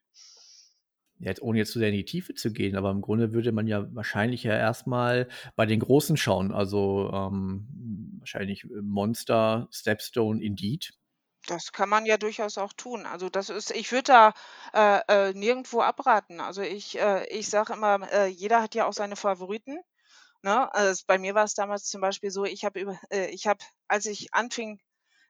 Jetzt 1.21 1.43
ohne 1.43 1.59
jetzt 1.59 1.73
zu 1.73 1.81
sehr 1.81 1.89
in 1.89 1.97
die 1.97 2.05
Tiefe 2.05 2.35
zu 2.35 2.53
gehen, 2.53 2.77
aber 2.77 2.93
im 2.93 3.01
Grunde 3.01 3.33
würde 3.33 3.51
man 3.51 3.67
ja 3.67 3.93
wahrscheinlich 3.93 4.45
ja 4.45 4.53
erstmal 4.57 5.27
bei 5.57 5.67
den 5.67 5.81
Großen 5.81 6.17
schauen, 6.17 6.53
also, 6.53 7.11
ähm, 7.13 8.19
wahrscheinlich 8.21 8.65
Monster, 8.83 9.69
Stepstone, 9.73 10.41
Indeed. 10.41 10.93
Das 11.49 11.73
kann 11.73 11.89
man 11.89 12.07
ja 12.07 12.17
durchaus 12.17 12.59
auch 12.59 12.73
tun. 12.75 13.05
Also, 13.07 13.29
das 13.29 13.49
ist 13.51 13.71
ich 13.73 13.91
würde 13.91 14.03
da, 14.05 14.35
äh, 15.09 15.31
äh, 15.31 15.33
nirgendwo 15.35 15.81
abraten. 15.81 16.41
Also, 16.41 16.63
ich 16.63 16.97
äh, 16.99 17.25
ich 17.27 17.49
sage 17.49 17.73
immer, 17.73 18.09
äh, 18.13 18.27
jeder 18.27 18.63
hat 18.63 18.75
ja 18.77 18.87
auch 18.87 18.93
seine 18.93 19.17
Favoriten, 19.17 19.81
ne? 20.43 20.73
Also, 20.75 21.05
bei 21.09 21.19
mir 21.19 21.35
war 21.35 21.45
es 21.45 21.55
damals 21.55 21.85
zum 21.87 22.01
Beispiel 22.03 22.31
so, 22.33 22.45
ich 22.45 22.65
habe 22.65 22.99
äh, 23.11 23.27
ich 23.31 23.47
als 23.89 24.07
ich 24.07 24.35
anfing 24.35 24.81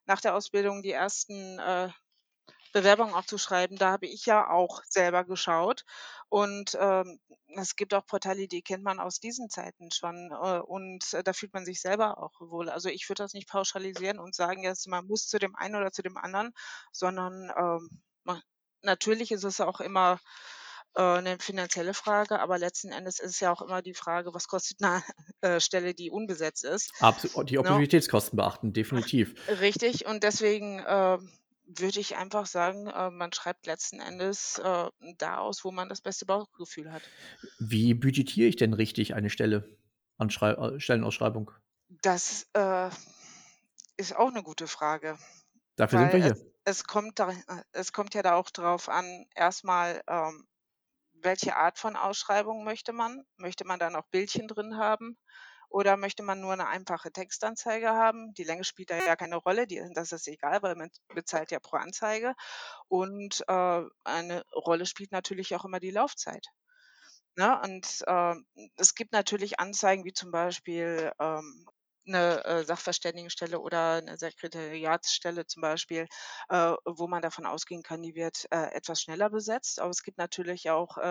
nach 0.07 0.21
der 0.23 0.35
Ausbildung 0.37 0.83
die 0.83 0.93
ersten, 0.93 1.59
äh, 1.61 1.91
Bewerbungen 2.73 3.15
auch 3.15 3.27
zu 3.27 3.39
schreiben, 3.39 3.77
da 3.77 3.91
habe 3.93 4.07
ich 4.07 4.27
ja 4.27 4.49
auch 4.51 4.83
selber 4.89 5.25
geschaut. 5.25 5.85
Und, 6.31 6.77
ähm, 6.81 7.19
es 7.57 7.77
gibt 7.77 7.95
auch 7.95 8.07
Portale, 8.07 8.49
die 8.49 8.63
kennt 8.63 8.85
man 8.85 9.01
aus 9.01 9.21
diesen 9.21 9.49
Zeiten 9.51 9.91
schon, 9.91 10.31
äh, 10.33 10.59
und 10.61 11.13
äh, 11.15 11.23
da 11.25 11.33
fühlt 11.33 11.55
man 11.55 11.65
sich 11.65 11.81
selber 11.81 12.19
auch 12.23 12.41
wohl. 12.41 12.69
Also, 12.71 12.89
ich 12.91 13.09
würde 13.09 13.23
das 13.25 13.33
nicht 13.35 13.49
pauschalisieren 13.49 14.19
und 14.19 14.35
sagen 14.35 14.63
jetzt, 14.63 14.87
man 14.89 15.07
muss 15.07 15.27
zu 15.29 15.39
dem 15.39 15.57
einen 15.57 15.77
oder 15.77 15.91
zu 15.93 16.03
dem 16.03 16.17
anderen, 16.19 16.53
sondern, 16.93 17.51
ähm, 17.59 18.03
ma 18.25 18.43
natürlich 18.83 19.33
ist 19.33 19.45
es 19.45 19.61
auch 19.61 19.81
immer, 19.81 20.21
äh, 20.97 21.21
'ne 21.23 21.39
finanzielle 21.41 21.95
Frage, 21.95 22.41
aber 22.41 22.59
letzten 22.59 22.93
Endes 22.93 23.19
ist 23.21 23.33
es 23.33 23.41
ja 23.41 23.53
auch 23.53 23.63
immer 23.63 23.83
die 23.83 23.95
Frage, 23.95 24.35
was 24.35 24.49
kostet 24.49 24.81
'ne, 24.81 25.03
äh, 25.43 25.61
Stelle, 25.61 25.95
die 25.95 26.11
unbesetzt 26.11 26.65
ist, 26.65 26.93
Abso 27.01 27.45
die 27.45 27.59
ne? 27.63 27.83
Opportunitätskosten 27.83 28.37
beachten, 28.37 28.73
definitiv. 28.73 29.35
Richtig 29.49 30.05
und 30.07 30.25
deswegen, 30.25 30.85
ähm, 30.87 31.33
würde 31.69 32.01
ich 32.01 32.17
einfach 32.17 32.47
sagen, 32.47 32.89
äh, 32.89 33.11
man 33.11 33.33
schreibt 33.33 33.67
letzten 33.67 34.01
Endes, 34.01 34.59
äh, 34.59 34.89
da 35.19 35.39
aus, 35.39 35.65
wo 35.65 35.71
man 35.73 35.89
das 35.89 36.01
beste 36.01 36.27
Bauchgefühl 36.27 36.93
hat. 36.93 37.11
Wie 37.61 37.95
budgetiere 37.95 38.49
ich 38.49 38.57
denn 38.57 38.73
richtig 38.73 39.15
eine 39.15 39.31
Stelle? 39.31 39.77
Anschrei 40.17 40.53
äh, 40.53 40.81
Stellenausschreibung? 40.81 41.53
Das, 42.03 42.47
äh, 42.53 42.91
ist 43.97 44.17
auch 44.17 44.31
'ne 44.31 44.43
gute 44.43 44.69
Frage, 44.69 45.19
Dafür 45.79 45.99
sind 46.01 46.13
wir 46.13 46.21
es 46.21 46.33
hier. 46.35 46.37
es 46.65 46.85
kommt 46.85 47.19
da 47.19 47.33
es 47.73 47.93
kommt 47.93 48.15
ja 48.15 48.23
da 48.23 48.35
auch 48.37 48.51
drauf 48.51 48.89
an, 48.89 49.27
erst 49.35 49.65
mal, 49.65 50.03
ähm, 50.09 50.47
welche 51.15 51.57
Art 51.57 51.79
von 51.79 51.97
Ausschreibung 51.97 52.65
möchte 52.65 52.93
man? 52.95 53.25
Möchte 53.39 53.65
man 53.67 53.79
da 53.81 53.91
noch 53.91 54.07
Bildchen 54.11 54.49
drin 54.49 54.77
haben 54.79 55.19
oder 55.71 55.97
möchte 55.97 56.23
man 56.23 56.41
nur 56.41 56.57
'ne 56.57 56.67
einfache 56.69 57.13
Textanzeige 57.13 57.91
haben? 57.91 58.35
Die 58.35 58.45
Länge 58.45 58.65
spielt 58.65 58.91
da 58.91 58.99
ja 59.05 59.17
keine 59.17 59.37
Rolle, 59.37 59.67
die 59.67 59.83
das 59.95 60.13
ist 60.13 60.29
egal, 60.29 60.63
weil 60.63 60.77
man 60.77 60.91
bezahlt 61.15 61.51
ja 61.53 61.61
pro 61.61 61.77
Anzeige. 61.79 62.35
Und, 62.89 63.45
äh, 63.49 63.83
eine 64.05 64.45
Rolle 64.55 64.87
spielt 64.87 65.13
natürlich 65.13 65.55
auch 65.57 65.65
immer 65.67 65.81
die 65.81 65.91
Laufzeit, 65.93 66.47
ne? 67.37 67.61
Und, 67.63 68.05
ähm, 68.09 68.47
es 68.77 68.95
gibt 68.95 69.13
natürlich 69.13 69.61
Anzeigen 69.61 70.05
wie 70.05 70.13
zum 70.15 70.31
Beispiel, 70.33 71.13
ähm, 71.21 71.67
'ne, 72.07 72.45
äh, 72.45 72.65
Sachverständigenstelle 72.65 73.61
oder 73.61 74.03
'ne 74.03 74.17
Sekretariatsstelle 74.19 75.47
zum 75.47 75.63
Beispiel, 75.63 76.07
äh, 76.51 76.75
wo 76.87 77.09
man 77.09 77.23
davon 77.23 77.47
ausgehen 77.47 77.83
kann, 77.85 78.03
die 78.03 78.15
wird, 78.17 78.47
äh, 78.53 78.73
etwas 78.75 79.03
schneller 79.03 79.31
besetzt. 79.31 79.81
Aber 79.81 79.91
es 79.91 80.03
gibt 80.05 80.19
natürlich 80.19 80.71
auch, 80.71 80.99
äh, 80.99 81.03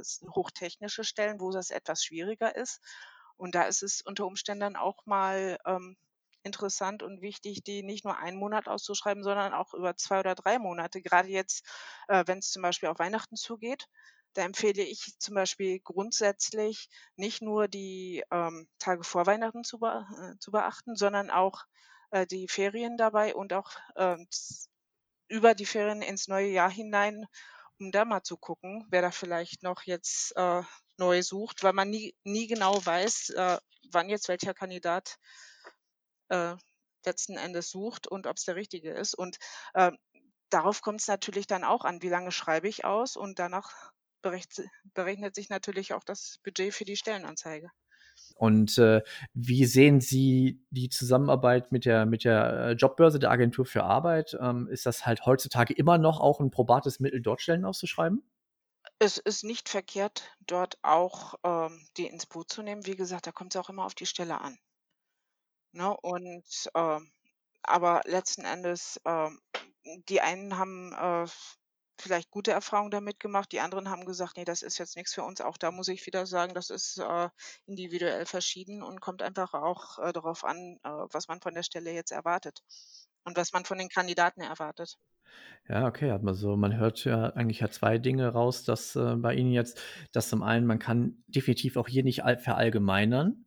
äh, 0.00 0.02
hochtechnische 0.34 1.04
Stellen, 1.04 1.40
wo 1.40 1.50
das 1.52 1.70
etwas 1.70 2.04
schwieriger 2.04 2.54
ist. 2.56 2.80
Und 3.36 3.54
da 3.54 3.62
ist 3.64 3.82
es 3.82 4.02
unter 4.02 4.26
Umständen 4.26 4.76
auch 4.76 5.04
mal, 5.06 5.58
ähm, 5.66 5.96
interessant 6.42 7.02
und 7.02 7.22
wichtig, 7.22 7.62
die 7.64 7.82
nicht 7.82 8.04
nur 8.04 8.18
einen 8.18 8.36
Monat 8.38 8.68
auszuschreiben, 8.68 9.22
sondern 9.22 9.54
auch 9.54 9.72
über 9.74 9.96
2 9.96 10.20
oder 10.20 10.34
3 10.34 10.58
Monate. 10.58 11.00
Grade 11.02 11.28
jetzt, 11.28 11.64
äh, 12.08 12.22
wenn's 12.26 12.50
zum 12.50 12.62
Beispiel 12.62 12.88
auf 12.90 12.98
Weihnachten 12.98 13.36
zugeht, 13.36 13.86
da 14.34 14.42
empfehle 14.42 14.82
ich 14.82 15.14
zum 15.18 15.34
Beispiel 15.36 15.80
grundsätzlich 15.80 16.88
nicht 17.16 17.40
nur 17.40 17.68
die, 17.68 18.22
ähm, 18.30 18.68
Tage 18.78 19.04
vor 19.04 19.26
Weihnachten 19.26 19.64
zu 19.64 19.78
bea 19.78 20.06
äh, 20.34 20.38
zu 20.38 20.50
beachten, 20.50 20.96
sondern 20.96 21.30
auch, 21.30 21.62
äh, 22.10 22.26
die 22.26 22.48
Ferien 22.48 22.96
dabei 22.96 23.34
und 23.34 23.52
auch, 23.52 23.70
ähm, 23.96 24.26
über 25.28 25.54
die 25.54 25.66
Ferien 25.66 26.02
ins 26.02 26.28
neue 26.28 26.48
Jahr 26.48 26.70
hinein, 26.70 27.26
um 27.78 27.90
da 27.92 28.04
mal 28.04 28.22
zu 28.22 28.36
gucken, 28.38 28.86
wer 28.90 29.02
da 29.02 29.10
vielleicht 29.10 29.62
noch 29.62 29.82
jetzt, 29.82 30.34
äh, 30.36 30.62
neu 30.98 31.22
sucht, 31.22 31.62
weil 31.62 31.72
man 31.72 31.90
nie 31.90 32.14
nie 32.24 32.46
genau 32.46 32.84
weiß, 32.84 33.30
äh, 33.30 33.58
wann 33.92 34.08
jetzt 34.10 34.28
welcher 34.28 34.54
Kandidat, 34.54 35.16
äh, 36.28 36.54
letzten 37.06 37.36
Endes 37.36 37.70
sucht 37.70 38.06
und 38.06 38.26
ob's 38.26 38.44
der 38.44 38.56
Richtige 38.56 38.92
ist. 38.92 39.14
Und, 39.14 39.36
ähm, 39.74 39.96
darauf 40.50 40.82
kommt's 40.82 41.08
natürlich 41.08 41.46
dann 41.46 41.64
auch 41.64 41.84
an, 41.84 42.02
wie 42.02 42.08
lange 42.08 42.32
schreibe 42.32 42.68
ich 42.68 42.84
aus 42.84 43.16
und 43.16 43.38
danach 43.38 43.92
berechnet 44.22 45.34
sich 45.34 45.50
natürlich 45.50 45.92
auch 45.94 46.04
das 46.04 46.38
Budget 46.44 46.74
für 46.74 46.84
die 46.86 46.96
Stellenanzeige. 46.96 47.70
Und, 48.36 48.78
äh, 48.78 49.02
wie 49.32 49.64
sehen 49.64 50.00
Sie 50.00 50.60
die 50.70 50.88
Zusammenarbeit 50.88 51.70
mit 51.70 51.84
der 51.84 52.04
mit 52.06 52.24
der, 52.24 52.52
äh, 52.70 52.72
Jobbörse 52.72 53.18
der 53.20 53.30
Agentur 53.30 53.64
für 53.64 53.84
Arbeit? 53.84 54.36
Ähm, 54.40 54.66
ist 54.68 54.86
das 54.86 55.06
halt 55.06 55.24
heutzutage 55.24 55.72
immer 55.74 55.98
noch 55.98 56.20
auch 56.20 56.40
'n 56.40 56.50
probates 56.50 56.98
Mittel, 57.00 57.20
dort 57.22 57.40
Stellen 57.42 57.64
auszuschreiben? 57.64 58.22
Es 58.98 59.18
ist 59.18 59.44
nicht 59.44 59.68
verkehrt, 59.68 60.32
dort 60.40 60.78
auch, 60.82 61.34
ähm, 61.44 61.86
die 61.96 62.08
ins 62.08 62.26
Boot 62.26 62.50
zu 62.50 62.60
nehmen. 62.60 62.86
Wie 62.86 62.96
gesagt, 62.96 63.28
da 63.28 63.30
kommt's 63.30 63.54
auch 63.54 63.70
immer 63.70 63.84
auf 63.86 63.94
die 63.94 64.04
Stelle 64.04 64.40
an. 64.40 64.58
Ne, 65.72 65.96
und, 66.02 66.70
ähm 66.74 67.10
aber 67.68 68.02
letzten 68.06 68.44
Endes, 68.44 69.00
ähm, 69.06 69.40
die 70.08 70.20
einen 70.20 70.58
haben, 70.58 70.92
äh, 70.94 71.26
vielleicht 72.00 72.30
gute 72.30 72.52
Erfahrungen 72.52 72.90
damit 72.92 73.20
gemacht, 73.20 73.52
die 73.52 73.60
anderen 73.60 73.90
haben 73.90 74.04
gesagt: 74.06 74.36
„Ne, 74.38 74.44
das 74.44 74.62
ist 74.62 74.78
jetzt 74.78 74.96
nix 74.96 75.14
für 75.14 75.24
uns.“ 75.24 75.40
Auch 75.42 75.56
da 75.58 75.70
muss 75.72 75.88
ich 75.88 76.06
wieder 76.06 76.26
sagen, 76.26 76.54
das 76.54 76.70
ist, 76.70 76.98
äh, 76.98 77.30
individuell 77.66 78.26
verschieden 78.26 78.82
und 78.84 79.00
kommt 79.00 79.22
einfach 79.22 79.54
auch, 79.54 79.98
äh, 80.00 80.12
darauf 80.12 80.44
an, 80.44 80.78
äh, 80.84 80.88
was 81.12 81.28
man 81.28 81.40
von 81.42 81.54
der 81.54 81.62
Stelle 81.64 81.92
jetzt 81.92 82.12
erwartet 82.12 82.62
und 83.24 83.36
was 83.36 83.52
man 83.52 83.64
von 83.64 83.78
den 83.78 83.88
Kandidaten 83.88 84.40
erwartet. 84.42 84.96
Ja, 85.68 85.86
okay, 85.86 86.10
hat 86.12 86.22
man 86.56 86.76
hört 86.76 87.04
ja 87.04 87.30
eigentlich 87.30 87.60
ja 87.60 87.70
2 87.70 87.96
Dinge 87.98 88.28
raus, 88.28 88.64
dass, 88.64 88.94
äh, 88.96 89.14
bei 89.16 89.34
Ihnen 89.34 89.50
jetzt 89.52 89.80
dass 90.12 90.28
zum 90.28 90.42
einen, 90.42 90.66
man 90.66 90.78
kann 90.78 91.22
definitiv 91.26 91.76
auch 91.76 91.88
hier 91.88 92.04
nicht 92.04 92.22
all 92.24 92.36
verallgemeinern. 92.36 93.46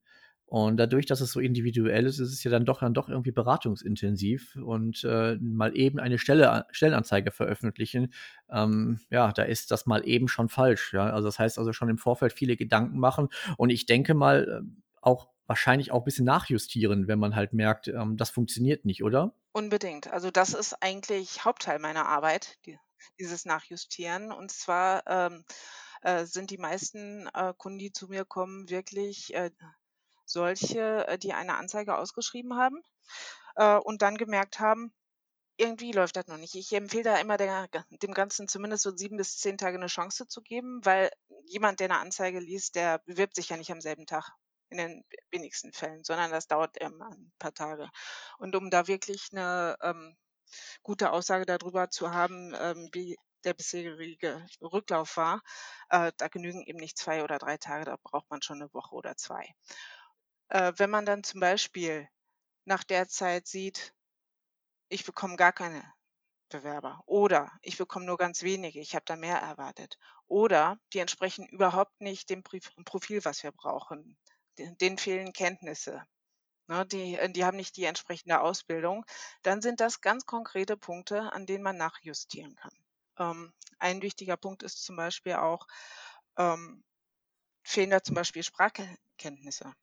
Und 0.50 0.78
dadurch, 0.78 1.06
dass 1.06 1.20
es 1.22 1.34
so 1.34 1.42
individuell 1.42 2.06
ist, 2.06 2.20
ist 2.20 2.32
es 2.32 2.42
ja 2.44 2.50
dann 2.50 2.66
doch 2.66 2.80
dann 2.80 2.94
doch 2.94 3.10
irgendwie 3.10 3.32
beratungsintensiv 3.34 4.56
und, 4.56 5.04
äh, 5.04 5.36
mal 5.42 5.76
eben 5.78 6.00
eine 6.00 6.18
Stelle 6.18 6.50
a 6.52 6.66
Stellenanzeige 6.72 7.32
veröffentlichen, 7.32 8.14
ähm, 8.50 9.00
ja, 9.12 9.32
da 9.34 9.44
ist 9.44 9.72
das 9.72 9.86
mal 9.86 10.08
eben 10.08 10.28
schon 10.30 10.48
falsch, 10.50 10.94
ja? 10.94 11.10
Also, 11.12 11.28
das 11.28 11.38
heißt 11.40 11.60
also 11.60 11.74
schon 11.74 11.90
im 11.90 11.98
Vorfeld 11.98 12.32
viele 12.34 12.56
Gedanken 12.56 12.98
machen 13.00 13.28
und 13.58 13.70
ich 13.72 13.86
denke 13.86 14.14
mal, 14.14 14.64
äh, 14.64 14.68
auch 15.02 15.28
wahrscheinlich 15.48 15.92
auch 15.92 16.04
bisschen 16.04 16.26
nachjustieren, 16.26 17.08
wenn 17.08 17.20
man 17.20 17.36
halt 17.36 17.54
merkt, 17.54 17.88
ähm, 17.88 18.18
das 18.18 18.30
funktioniert 18.30 18.86
nicht, 18.86 19.04
oder? 19.04 19.34
Unbedingt. 19.56 20.08
Also, 20.12 20.30
das 20.32 20.54
ist 20.54 20.74
eigentlich 20.84 21.44
Hauptteil 21.46 21.80
meiner 21.80 22.06
Arbeit, 22.06 22.58
die 22.66 22.80
dieses 23.20 23.46
Nachjustieren. 23.46 24.32
Und 24.32 24.52
zwar, 24.52 25.04
ähm, 25.08 25.46
äh, 26.02 26.26
sind 26.26 26.52
die 26.52 26.58
meisten, 26.58 27.28
äh, 27.34 27.54
Kunden, 27.58 27.80
die 27.80 27.92
zu 27.92 28.08
mir 28.08 28.26
kommen, 28.26 28.70
wirklich, 28.70 29.34
äh, 29.34 29.52
solche, 30.26 31.08
äh, 31.08 31.18
die 31.20 31.34
eine 31.34 31.56
Anzeige 31.58 31.98
ausgeschrieben 31.98 32.56
haben, 32.58 32.82
äh, 33.58 33.78
und 33.78 34.02
dann 34.04 34.18
gemerkt 34.18 34.60
haben: 34.60 34.94
„Irgendwie 35.58 35.92
läuft 35.94 36.18
das 36.18 36.28
noch 36.28 36.38
nicht.“ 36.38 36.56
Ich 36.56 36.74
empfehle 36.74 37.04
da 37.06 37.18
immer 37.20 37.38
der 37.38 37.70
dem 38.04 38.14
Ganzen 38.14 38.48
zumindest 38.50 38.84
so 38.84 38.96
7 38.96 39.18
bis 39.18 39.38
10 39.40 39.58
Tage 39.60 39.80
'ne 39.80 39.88
Chance 39.88 40.28
zu 40.28 40.42
geben, 40.44 40.82
weil 40.86 41.12
jemand, 41.46 41.80
der 41.82 41.90
'ne 41.90 42.00
Anzeige 42.00 42.40
liest, 42.42 42.76
der 42.76 43.00
bewirbt 43.00 43.36
sich 43.36 43.50
ja 43.50 43.58
nicht 43.58 43.72
am 43.72 43.82
selben 43.82 44.06
Tag, 44.08 44.32
in 44.70 44.78
den 44.80 45.04
we 45.10 45.18
wenigsten 45.32 45.74
Fällen, 45.74 46.04
sondern 46.04 46.32
das 46.32 46.48
dauert 46.48 46.78
immer 46.78 47.10
'n 47.12 47.32
paar 47.40 47.54
Tage. 47.54 47.90
Und 48.40 48.56
um 48.56 48.70
da 48.72 48.88
wirklich 48.88 49.32
'ne, 49.34 49.78
ähm, 49.82 50.18
gute 50.84 51.12
Aussage 51.14 51.46
da 51.48 51.58
drüber 51.60 51.90
zu 51.92 52.12
haben, 52.14 52.54
ähm, 52.60 52.90
wie 52.94 53.18
der 53.46 53.54
bisherige 53.56 54.46
Rücklauf 54.62 55.18
war, 55.18 55.42
äh, 55.90 56.12
da 56.18 56.28
genügen 56.30 56.64
eben 56.66 56.80
nicht 56.80 56.98
2 57.00 57.24
oder 57.24 57.40
3 57.40 57.58
Tage, 57.58 57.86
da 57.86 57.98
braucht 58.04 58.30
man 58.32 58.42
schon 58.44 58.60
'ne 58.60 58.74
Woche 58.74 58.96
oder 58.96 59.18
2. 59.18 59.54
Äh, 60.50 60.74
wenn 60.78 60.90
man 60.90 61.06
dann 61.06 61.24
zum 61.24 61.40
Beispiel 61.42 62.08
nach 62.66 62.84
der 62.86 63.08
Zeit 63.10 63.48
sieht: 63.48 63.94
„Ich 64.90 65.06
bekomme 65.06 65.36
gar 65.38 65.54
keine 65.54 65.84
Bewerber“ 66.50 67.02
oder 67.08 67.52
„Ich 67.64 67.78
bekomme 67.78 68.06
nur 68.06 68.18
ganz 68.18 68.44
wenige, 68.44 68.80
ich 68.82 68.96
habe 68.96 69.06
da 69.08 69.16
mehr 69.18 69.38
erwartet“ 69.40 69.98
oder 70.28 70.80
„Die 70.94 71.00
entsprechen 71.00 71.48
überhaupt 71.50 72.02
nicht 72.02 72.30
dem 72.32 72.44
Profil, 72.44 73.26
was 73.26 73.44
wir 73.44 73.52
brauchen. 73.54 74.18
Den 74.60 74.78
denen 74.78 74.98
fehlen 74.98 75.34
Kenntnisse.“ 75.34 76.04
ne, 76.68 76.86
die 76.88 77.16
äh, 77.18 77.30
die 77.32 77.46
haben 77.46 77.58
nicht 77.58 77.78
die 77.78 77.86
entsprechende 77.86 78.42
Ausbildung, 78.42 79.06
dann 79.44 79.62
sind 79.62 79.80
das 79.82 80.02
ganz 80.02 80.26
konkrete 80.26 80.78
Punkte, 80.78 81.34
an 81.34 81.46
denen 81.46 81.64
man 81.64 81.78
nachjustieren 81.78 82.56
kann. 82.56 82.72
Ähm, 83.20 83.54
ein 83.80 84.02
wichtiger 84.02 84.38
Punkt 84.38 84.64
ist 84.64 84.84
zum 84.86 84.96
Beispiel 84.98 85.36
auch, 85.36 85.68
ähm, 86.38 86.84
fehlen 87.64 87.92
da 87.92 88.02
zum 88.04 88.16
Beispiel 88.16 88.44
Sprachkenntnisse, 88.44 89.74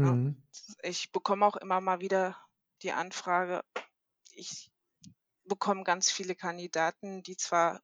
ne? 0.00 0.16
Mhm. 0.16 0.42
Ich 0.82 1.12
bekomme 1.12 1.46
auch 1.46 1.56
immer 1.56 1.80
mal 1.80 2.00
wieder 2.00 2.36
die 2.82 2.92
Anfrage 2.92 3.64
ich 4.32 4.70
bekomme 5.44 5.84
ganz 5.84 6.10
viele 6.12 6.36
Kandidaten, 6.36 7.22
die 7.22 7.36
zwar 7.36 7.82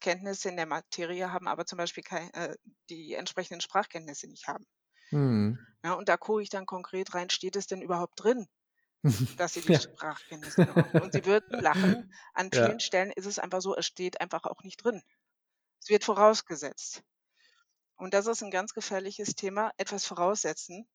Kenntnisse 0.00 0.50
in 0.50 0.56
der 0.56 0.66
Materie 0.66 1.32
haben, 1.32 1.48
aber 1.48 1.66
zum 1.66 1.78
Beispiel 1.78 2.04
kei 2.04 2.28
äh, 2.34 2.56
die 2.90 3.14
entsprechenden 3.14 3.60
Sprachkenntnisse 3.62 4.28
nicht 4.28 4.48
haben. 4.48 4.66
Mhm. 5.12 5.58
Ja, 5.84 5.94
und 5.94 6.08
da 6.08 6.16
gucke 6.16 6.42
ich 6.42 6.50
dann 6.50 6.66
konkret 6.66 7.14
rein, 7.14 7.30
steht 7.30 7.54
es 7.56 7.66
denn 7.68 7.82
überhaupt 7.82 8.22
drin, 8.22 8.48
dass 9.36 9.54
sie 9.54 9.62
die 9.62 9.74
Ja. 9.74 9.80
Sprachkenntnisse 9.80 10.68
haben? 10.68 10.94
Und 10.96 11.12
Sie 11.14 11.24
würden 11.26 11.60
lachen, 11.60 12.04
an 12.34 12.52
Ja. 12.52 12.72
vielen 12.72 12.80
Stellen 12.80 13.12
ist 13.12 13.26
es 13.26 13.38
einfach 13.40 13.62
so, 13.62 13.76
es 13.76 13.86
steht 13.86 14.20
einfach 14.20 14.44
auch 14.44 14.62
nicht 14.64 14.78
drin. 14.84 15.02
Es 15.82 15.90
wird 15.90 16.04
vorausgesetzt. 16.04 17.02
Und 17.96 18.14
das 18.14 18.26
ist 18.28 18.42
'n 18.42 18.50
ganz 18.52 18.74
gefährliches 18.74 19.34
Thema, 19.36 19.72
etwas 19.78 20.06
voraussetzen. 20.06 20.88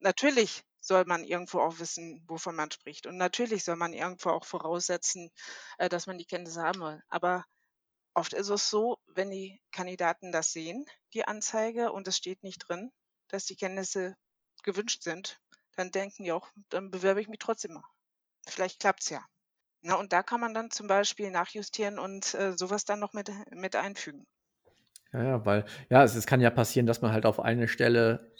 Natürlich 0.00 0.64
soll 0.80 1.04
man 1.06 1.24
irgendwo 1.24 1.60
auch 1.60 1.78
wissen, 1.80 2.24
wovon 2.28 2.56
man 2.56 2.70
spricht. 2.72 3.06
Und 3.06 3.16
natürlich 3.18 3.64
soll 3.64 3.76
man 3.76 3.92
irgendwo 3.94 4.30
auch 4.30 4.46
voraussetzen, 4.46 5.30
äh, 5.78 5.88
dass 5.90 6.06
man 6.08 6.18
die 6.18 6.26
Kenntnisse 6.26 6.62
haben 6.62 6.80
will. 6.80 7.02
Aber 7.08 7.44
oft 8.14 8.32
ist 8.34 8.48
es 8.50 8.70
so, 8.70 8.98
wenn 9.06 9.30
die 9.30 9.62
Kandidaten 9.72 10.32
das 10.32 10.52
sehen, 10.52 10.86
die 11.14 11.24
Anzeige, 11.26 11.92
und 11.92 12.08
es 12.08 12.16
steht 12.18 12.42
nicht 12.44 12.60
drin, 12.68 12.92
dass 13.28 13.46
die 13.46 13.56
Kenntnisse 13.56 14.16
gewünscht 14.64 15.02
sind, 15.02 15.40
dann 15.76 15.90
denken 15.90 16.24
die 16.24 16.32
auch: 16.32 16.50
„Dann 16.70 16.90
bewerbe 16.90 17.20
ich 17.20 17.28
mich 17.28 17.38
trotzdem 17.40 17.74
mal. 17.74 17.84
Vielleicht 18.48 18.80
klappt's 18.80 19.10
ja.“ 19.10 19.24
Ne, 19.82 19.96
und 19.98 20.12
da 20.12 20.22
kann 20.24 20.40
man 20.40 20.54
dann 20.54 20.70
zum 20.72 20.88
Beispiel 20.88 21.30
nachjustieren 21.32 21.98
und, 21.98 22.34
äh, 22.34 22.56
so 22.58 22.70
was 22.70 22.84
dann 22.86 23.00
noch 23.00 23.12
mit 23.14 23.30
mit 23.50 23.76
einfügen. 23.76 24.26
Ja, 25.12 25.22
ja, 25.22 25.46
weil 25.46 25.64
ja, 25.90 26.04
es 26.04 26.14
es 26.14 26.26
kann 26.26 26.40
ja 26.40 26.50
passieren, 26.50 26.86
dass 26.86 27.00
man 27.02 27.12
halt 27.12 27.24
auf 27.26 27.40
eine 27.40 27.68
Stelle 27.68 28.32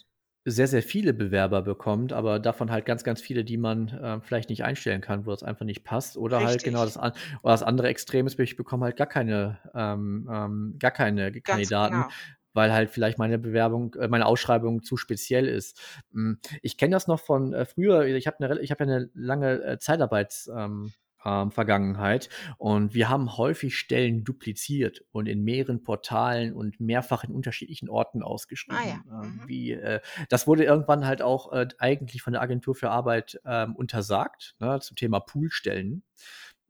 sehr, 0.44 0.68
sehr 0.68 0.82
viele 0.82 1.12
Bewerber 1.14 1.62
bekommt, 1.62 2.12
aber 2.12 2.38
davon 2.38 2.70
halt 2.70 2.86
ganz, 2.86 3.04
ganz 3.04 3.20
viele, 3.20 3.44
die 3.44 3.58
man, 3.58 3.88
äh, 3.88 4.20
vielleicht 4.22 4.48
nicht 4.50 4.64
einstellen 4.64 5.00
kann, 5.02 5.26
wo 5.26 5.32
es 5.32 5.42
einfach 5.42 5.64
nicht 5.66 5.84
passt. 5.84 6.16
Oder 6.16 6.42
halt 6.42 6.64
genau 6.64 6.84
Richtig. 6.84 6.84
das 6.84 6.96
an 6.96 7.12
oder 7.42 7.52
das 7.52 7.62
andere 7.62 7.88
Extrem 7.88 8.26
ist, 8.26 8.38
ich 8.38 8.56
bekomme 8.56 8.86
halt 8.86 8.96
gar 8.96 9.06
keine 9.06 9.58
ähm, 9.74 10.28
ähm, 10.32 10.76
gar 10.78 10.90
keine 10.90 11.32
Ganz 11.42 11.72
Kandidaten, 11.72 12.06
genau. 12.12 12.12
Weil 12.58 12.74
halt 12.74 12.90
vielleicht 12.90 13.18
meine 13.18 13.38
Bewerbung 13.38 13.94
äh, 13.94 14.08
meine 14.08 14.26
Ausschreibung 14.26 14.82
zu 14.84 14.98
speziell 14.98 15.48
ist. 15.48 15.80
Hm, 16.12 16.40
ich 16.62 16.76
kenne 16.78 16.92
das 16.96 17.08
noch 17.08 17.20
von, 17.20 17.54
äh, 17.54 17.64
früher. 17.66 18.04
Ich 18.06 18.26
habe 18.26 18.36
'ne 18.44 18.60
ich 18.60 18.70
habe 18.72 18.84
ja 18.84 18.90
'ne 19.00 19.10
lange, 19.14 19.62
äh, 19.64 19.78
Zeitarbeits 19.78 20.50
ähm, 20.54 20.94
ähm, 21.24 21.50
Vergangenheit 21.50 22.28
und 22.58 22.94
wir 22.94 23.08
haben 23.08 23.36
häufig 23.36 23.76
Stellen 23.76 24.24
dupliziert 24.24 25.04
und 25.12 25.26
in 25.26 25.42
mehreren 25.42 25.82
Portalen 25.82 26.52
und 26.54 26.78
mehrfach 26.80 27.24
in 27.24 27.32
unterschiedlichen 27.32 27.88
Orten 27.88 28.22
Ah 28.68 28.84
ja, 28.86 28.96
ausgeschrieben. 28.96 29.08
Ähm, 29.10 29.40
mhm. 29.40 29.46
wie, 29.46 29.72
äh 29.72 30.00
das 30.28 30.46
wurde 30.46 30.64
irgendwann 30.64 31.06
halt 31.06 31.22
auch, 31.22 31.52
äh, 31.52 31.68
eigentlich 31.78 32.22
von 32.22 32.34
der 32.34 32.42
Agentur 32.42 32.74
für 32.74 32.90
Arbeit, 32.90 33.40
ähm, 33.44 33.74
untersagt, 33.76 34.54
ne, 34.60 34.78
zum 34.80 34.96
Thema 34.96 35.20
Poolstellen. 35.20 36.04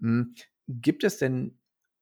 Hm, 0.00 0.34
gibt 0.68 1.04
es 1.04 1.18
denn 1.18 1.58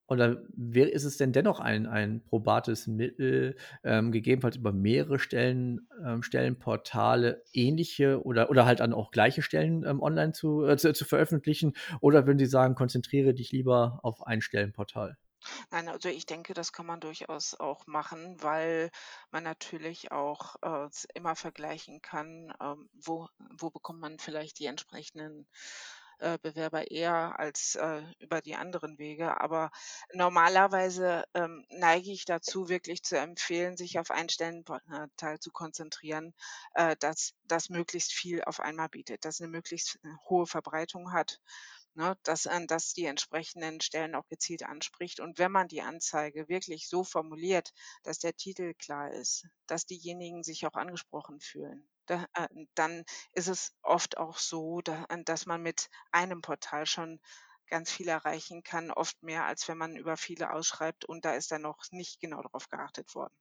oder 0.08 0.42
wär 0.54 0.92
ist 0.92 1.04
es 1.04 1.16
denn 1.16 1.32
dennoch 1.32 1.60
ein 1.60 1.86
ein 1.86 2.22
probates 2.24 2.86
Mittel, 2.86 3.56
ähm, 3.84 4.12
gegebenenfalls 4.12 4.56
über 4.56 4.72
mehrere 4.72 5.18
Stellen 5.18 5.88
ähm, 6.04 6.22
Stellenportale 6.22 7.42
ähnliche 7.52 8.22
oder 8.24 8.50
oder 8.50 8.66
halt 8.66 8.80
dann 8.80 8.92
auch 8.92 9.10
gleiche 9.10 9.42
Stellen, 9.42 9.84
ähm, 9.84 10.00
online 10.02 10.32
zu 10.32 10.64
äh, 10.66 10.76
zu 10.76 10.92
zu 10.92 11.04
veröffentlichen? 11.04 11.74
Oder 12.00 12.26
würden 12.26 12.38
Sie 12.38 12.46
sagen: 12.46 12.74
„Konzentriere 12.74 13.34
dich 13.34 13.52
lieber 13.52 14.00
auf 14.02 14.26
ein 14.26 14.40
Stellenportal?“ 14.42 15.16
Nein, 15.70 15.88
also 15.88 16.08
ich 16.08 16.26
denke, 16.26 16.54
das 16.54 16.72
kann 16.72 16.86
man 16.86 17.00
durchaus 17.00 17.54
auch 17.54 17.86
machen, 17.86 18.42
weil 18.42 18.90
man 19.30 19.44
natürlich 19.44 20.10
auch, 20.12 20.56
äh, 20.62 20.88
immer 21.14 21.36
vergleichen 21.36 22.00
kann, 22.02 22.52
ähm, 22.60 22.88
wo 22.92 23.28
wo 23.58 23.70
bekommt 23.70 24.00
man 24.00 24.18
vielleicht 24.18 24.58
die 24.58 24.66
entsprechenden, 24.66 25.46
äh, 26.18 26.38
Bewerber 26.38 26.90
eher 26.90 27.38
als, 27.38 27.74
äh, 27.76 28.02
über 28.18 28.40
die 28.40 28.56
anderen 28.56 28.98
Wege. 28.98 29.40
Aber 29.40 29.70
normalerweise, 30.12 31.24
ähm, 31.34 31.64
neige 31.70 32.10
ich 32.12 32.24
dazu, 32.24 32.68
wirklich 32.68 33.02
zu 33.02 33.18
empfehlen, 33.18 33.76
sich 33.76 33.98
auf 33.98 34.10
ein 34.10 34.28
Stellenportal 34.28 35.38
zu 35.40 35.50
konzentrieren, 35.52 36.34
äh, 36.74 36.96
das 37.00 37.32
das 37.44 37.68
möglichst 37.70 38.12
viel 38.12 38.42
auf 38.44 38.60
einmal 38.60 38.88
bietet, 38.88 39.24
das 39.24 39.40
'ne 39.40 39.48
möglichst, 39.48 39.96
äh, 40.04 40.08
hohe 40.28 40.46
Verbreitung 40.46 41.12
hat, 41.12 41.40
ne, 41.94 42.16
dass 42.22 42.46
ähm, 42.46 42.66
das 42.66 42.92
die 42.92 43.06
entsprechenden 43.06 43.80
Stellen 43.80 44.14
auch 44.14 44.28
gezielt 44.28 44.62
anspricht. 44.64 45.20
Und 45.20 45.38
wenn 45.38 45.52
man 45.52 45.68
die 45.68 45.82
Anzeige 45.82 46.48
wirklich 46.48 46.88
so 46.88 47.04
formuliert, 47.04 47.72
dass 48.04 48.18
der 48.18 48.34
Titel 48.36 48.74
klar 48.74 49.10
ist, 49.12 49.46
dass 49.66 49.86
diejenigen 49.86 50.42
sich 50.44 50.66
auch 50.66 50.74
angesprochen 50.74 51.40
fühlen, 51.40 51.88
da 52.06 52.26
äh, 52.34 52.48
dann 52.74 53.04
ist 53.32 53.48
es 53.48 53.74
oft 53.82 54.16
auch 54.18 54.38
so, 54.38 54.80
da 54.82 55.06
dass 55.24 55.46
man 55.46 55.62
mit 55.62 55.88
einem 56.12 56.40
Portal 56.42 56.86
schon 56.86 57.20
ganz 57.68 57.90
viel 57.92 58.08
erreichen 58.08 58.62
kann, 58.62 58.90
oft 58.90 59.22
mehr, 59.22 59.44
als 59.46 59.68
wenn 59.68 59.78
man 59.78 59.96
über 59.96 60.16
viele 60.16 60.52
ausschreibt 60.52 61.04
und 61.04 61.24
da 61.24 61.34
ist 61.34 61.50
dann 61.52 61.62
noch 61.62 61.78
nicht 61.90 62.20
genau 62.20 62.42
drauf 62.42 62.68
geachtet 62.68 63.14
worden. 63.14 63.34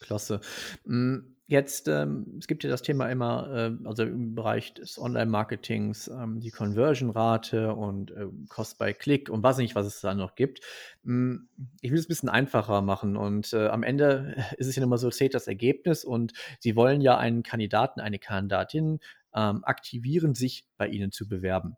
Klasse. 0.00 0.40
Hm, 0.84 1.36
jetzt, 1.46 1.88
ähm 1.88 2.36
es 2.38 2.46
gibt 2.46 2.64
ja 2.64 2.70
das 2.70 2.82
Thema 2.82 3.08
immer, 3.10 3.48
ähm 3.54 3.86
also 3.86 4.02
im 4.02 4.34
Bereich 4.34 4.74
des 4.74 4.98
Online-Marketings, 4.98 6.08
ähm, 6.08 6.40
die 6.40 6.50
Conversion-Rate 6.50 7.74
und, 7.74 8.10
ähm, 8.12 8.46
Cost 8.48 8.78
by 8.78 8.92
Click 8.94 9.30
und 9.30 9.42
weiß 9.42 9.58
nicht, 9.58 9.74
was 9.74 9.86
es 9.86 10.00
da 10.00 10.14
noch 10.14 10.34
gibt. 10.34 10.60
Hm, 11.04 11.48
ich 11.80 11.90
will 11.90 11.98
es 11.98 12.08
bisschen 12.08 12.28
einfacher 12.28 12.82
machen 12.82 13.16
und, 13.16 13.52
äh, 13.52 13.68
am 13.68 13.82
Ende 13.82 14.36
ist 14.58 14.66
es 14.68 14.76
ja 14.76 14.82
immer 14.82 14.98
so, 14.98 15.10
zählt 15.10 15.34
das 15.34 15.46
Ergebnis 15.48 16.04
und 16.04 16.32
Sie 16.60 16.76
wollen 16.76 17.00
ja 17.00 17.16
einen 17.16 17.42
Kandidaten, 17.42 18.00
eine 18.00 18.18
Kandidatin, 18.18 18.98
ähm, 19.34 19.64
aktivieren, 19.64 20.34
sich 20.34 20.66
bei 20.78 20.88
Ihnen 20.88 21.10
zu 21.12 21.28
bewerben. 21.28 21.76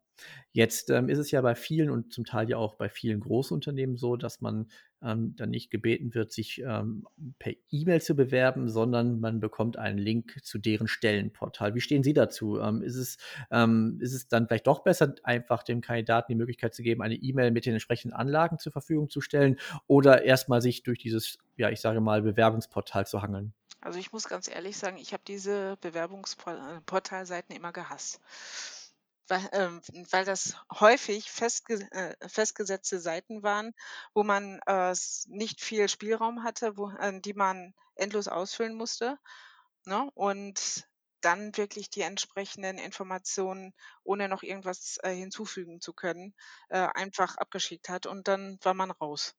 Jetzt, 0.52 0.90
ähm, 0.90 1.08
ist 1.08 1.18
es 1.18 1.30
ja 1.30 1.40
bei 1.40 1.54
vielen 1.54 1.90
und 1.90 2.12
zum 2.12 2.24
Teil 2.24 2.48
ja 2.50 2.56
auch 2.56 2.74
bei 2.74 2.88
vielen 2.88 3.20
Großunternehmen 3.20 3.96
so, 3.96 4.16
dass 4.16 4.40
man, 4.40 4.68
ähm, 5.02 5.34
dann 5.36 5.50
nicht 5.50 5.70
gebeten 5.70 6.14
wird, 6.14 6.32
sich, 6.32 6.62
ähm, 6.64 7.06
per 7.38 7.52
E-Mail 7.70 8.00
zu 8.00 8.14
bewerben, 8.14 8.68
sondern 8.68 9.20
man 9.20 9.40
bekommt 9.40 9.76
einen 9.76 9.98
Link 9.98 10.38
zu 10.42 10.58
deren 10.58 10.88
Stellenportal. 10.88 11.74
Wie 11.74 11.80
stehen 11.80 12.02
Sie 12.02 12.12
dazu? 12.12 12.58
Ähm, 12.58 12.82
ist 12.82 12.96
es 12.96 13.18
ähm, 13.50 13.98
ist 14.00 14.14
es 14.14 14.28
dann 14.28 14.46
vielleicht 14.46 14.66
doch 14.66 14.80
besser, 14.80 15.14
einfach 15.22 15.62
dem 15.62 15.80
Kandidaten 15.80 16.32
die 16.32 16.36
Möglichkeit 16.36 16.74
zu 16.74 16.82
geben, 16.82 17.02
eine 17.02 17.14
E-Mail 17.14 17.50
mit 17.50 17.66
den 17.66 17.74
entsprechenden 17.74 18.14
Anlagen 18.14 18.58
zur 18.58 18.72
Verfügung 18.72 19.08
zu 19.08 19.20
stellen 19.20 19.58
oder 19.86 20.22
erst 20.22 20.48
mal 20.48 20.60
sich 20.62 20.82
durch 20.82 20.98
dieses, 20.98 21.38
ja, 21.56 21.70
ich 21.70 21.80
sage 21.80 22.00
mal, 22.00 22.22
Bewerbungsportal 22.22 23.06
zu 23.06 23.22
hangeln? 23.22 23.52
Also, 23.80 23.98
ich 23.98 24.12
muss 24.12 24.28
ganz 24.28 24.48
ehrlich 24.48 24.76
sagen, 24.76 24.96
ich 24.98 25.12
habe 25.12 25.22
diese 25.26 25.76
Bewerbungspor 25.80 26.54
äh, 26.54 27.54
immer 27.54 27.72
gehasst. 27.72 28.20
Weil 29.28 29.48
ähm, 29.52 29.80
weil 30.10 30.24
das 30.24 30.56
häufig 30.80 31.30
festge 31.30 31.86
äh, 31.92 32.28
festgesetzte 32.28 32.98
Seiten 33.00 33.42
waren, 33.42 33.72
wo 34.14 34.22
man, 34.24 34.60
äh, 34.66 34.94
nicht 35.26 35.60
viel 35.60 35.88
Spielraum 35.88 36.42
hatte, 36.44 36.76
wo 36.76 36.90
äh, 36.90 37.20
die 37.20 37.34
man 37.34 37.74
endlos 37.94 38.26
ausfüllen 38.28 38.74
musste, 38.74 39.18
ne? 39.86 40.10
Und 40.14 40.88
dann 41.22 41.56
wirklich 41.56 41.90
die 41.90 42.02
entsprechenden 42.02 42.78
Informationen, 42.78 43.74
ohne 44.04 44.28
noch 44.28 44.42
irgendwas, 44.44 44.98
äh, 45.02 45.14
hinzufügen 45.14 45.80
zu 45.80 45.92
können, 45.94 46.34
äh, 46.70 46.78
einfach 46.94 47.36
abgeschickt 47.36 47.88
hat 47.88 48.06
und 48.06 48.28
dann 48.28 48.58
war 48.62 48.74
man 48.74 48.90
raus. 48.92 49.34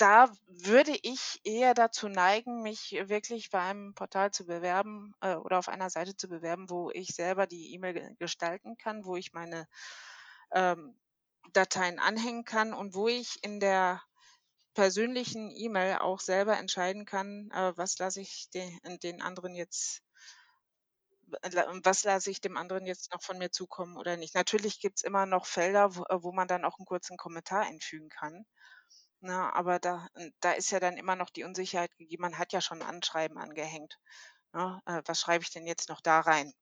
Da 0.00 0.30
würde 0.46 0.96
ich 1.02 1.40
eher 1.42 1.74
dazu 1.74 2.08
neigen, 2.08 2.62
mich 2.62 2.92
wirklich 3.06 3.50
bei 3.50 3.60
einem 3.60 3.94
Portal 3.94 4.30
zu 4.30 4.46
bewerben, 4.46 5.12
äh, 5.20 5.34
oder 5.34 5.58
auf 5.58 5.66
einer 5.68 5.90
Seite 5.90 6.16
zu 6.16 6.28
bewerben, 6.28 6.70
wo 6.70 6.90
ich 6.92 7.08
selber 7.16 7.48
die 7.48 7.74
E-Mail 7.74 7.94
ge 7.94 8.14
gestalten 8.16 8.76
kann, 8.76 9.04
wo 9.04 9.16
ich 9.16 9.32
meine, 9.32 9.66
ähm, 10.52 10.96
Dateien 11.52 11.98
anhängen 11.98 12.44
kann 12.44 12.74
und 12.74 12.94
wo 12.94 13.08
ich 13.08 13.38
in 13.42 13.58
der 13.60 14.02
persönlichen 14.74 15.50
E-Mail 15.50 15.98
auch 15.98 16.20
selber 16.20 16.58
entscheiden 16.58 17.04
kann, 17.06 17.50
äh, 17.52 17.72
was 17.76 17.98
lasse 17.98 18.20
ich 18.22 18.50
de 18.54 18.70
den 19.02 19.22
anderen 19.22 19.54
jetzt 19.56 20.00
was 21.84 22.04
lasse 22.04 22.30
ich 22.30 22.40
dem 22.40 22.56
anderen 22.56 22.86
jetzt 22.86 23.12
noch 23.12 23.22
von 23.22 23.38
mir 23.38 23.50
zukommen 23.50 23.96
oder 23.96 24.16
nicht. 24.16 24.34
Natürlich 24.34 24.80
gibt's 24.80 25.02
immer 25.02 25.26
noch 25.26 25.46
Felder, 25.46 25.94
wo 25.96 26.04
wo 26.22 26.32
man 26.32 26.48
dann 26.48 26.64
auch 26.64 26.78
'n 26.78 26.84
kurzen 26.86 27.16
Kommentar 27.16 27.62
einfügen 27.62 28.08
kann, 28.08 28.46
ne? 29.22 29.54
Aber 29.54 29.78
da 29.80 30.08
hm, 30.14 30.32
da 30.40 30.52
ist 30.52 30.70
ja 30.70 30.80
dann 30.80 30.96
immer 30.98 31.16
noch 31.16 31.30
die 31.30 31.44
Unsicherheit 31.44 31.96
gegeben. 31.98 32.22
Man 32.22 32.38
hat 32.38 32.52
ja 32.52 32.60
schon 32.60 32.80
'n 32.82 32.84
Anschreiben 32.88 33.38
angehängt, 33.38 33.98
ne? 34.54 34.80
Äh, 34.86 35.02
was 35.06 35.20
schreibe 35.20 35.44
ich 35.44 35.50
denn 35.52 35.66
jetzt 35.66 35.88
noch 35.90 36.00
da 36.02 36.20
rein 36.20 36.52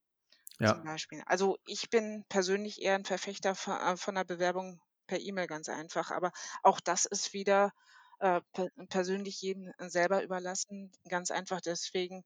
zum 0.64 0.82
Ja. 0.82 0.84
Beispiel? 0.84 1.22
Also, 1.26 1.58
ich 1.66 1.90
bin 1.90 2.24
persönlich 2.30 2.82
eher 2.82 2.96
'n 2.96 3.04
Verfechter 3.06 3.52
äh, 3.52 3.96
von 3.98 4.14
'ner 4.14 4.24
Bewerbung 4.26 4.80
per 5.08 5.20
E-Mail 5.20 5.48
ganz 5.48 5.68
einfach, 5.70 6.10
aber 6.12 6.32
auch 6.64 6.80
das 6.80 7.06
ist 7.06 7.32
wieder, 7.34 7.72
äh, 8.20 8.40
per 8.52 8.68
persönlich 8.90 9.40
jedem 9.42 9.72
selber 9.88 10.22
überlassen, 10.24 10.92
ganz 11.10 11.30
einfach 11.32 11.60
deswegen, 11.62 12.24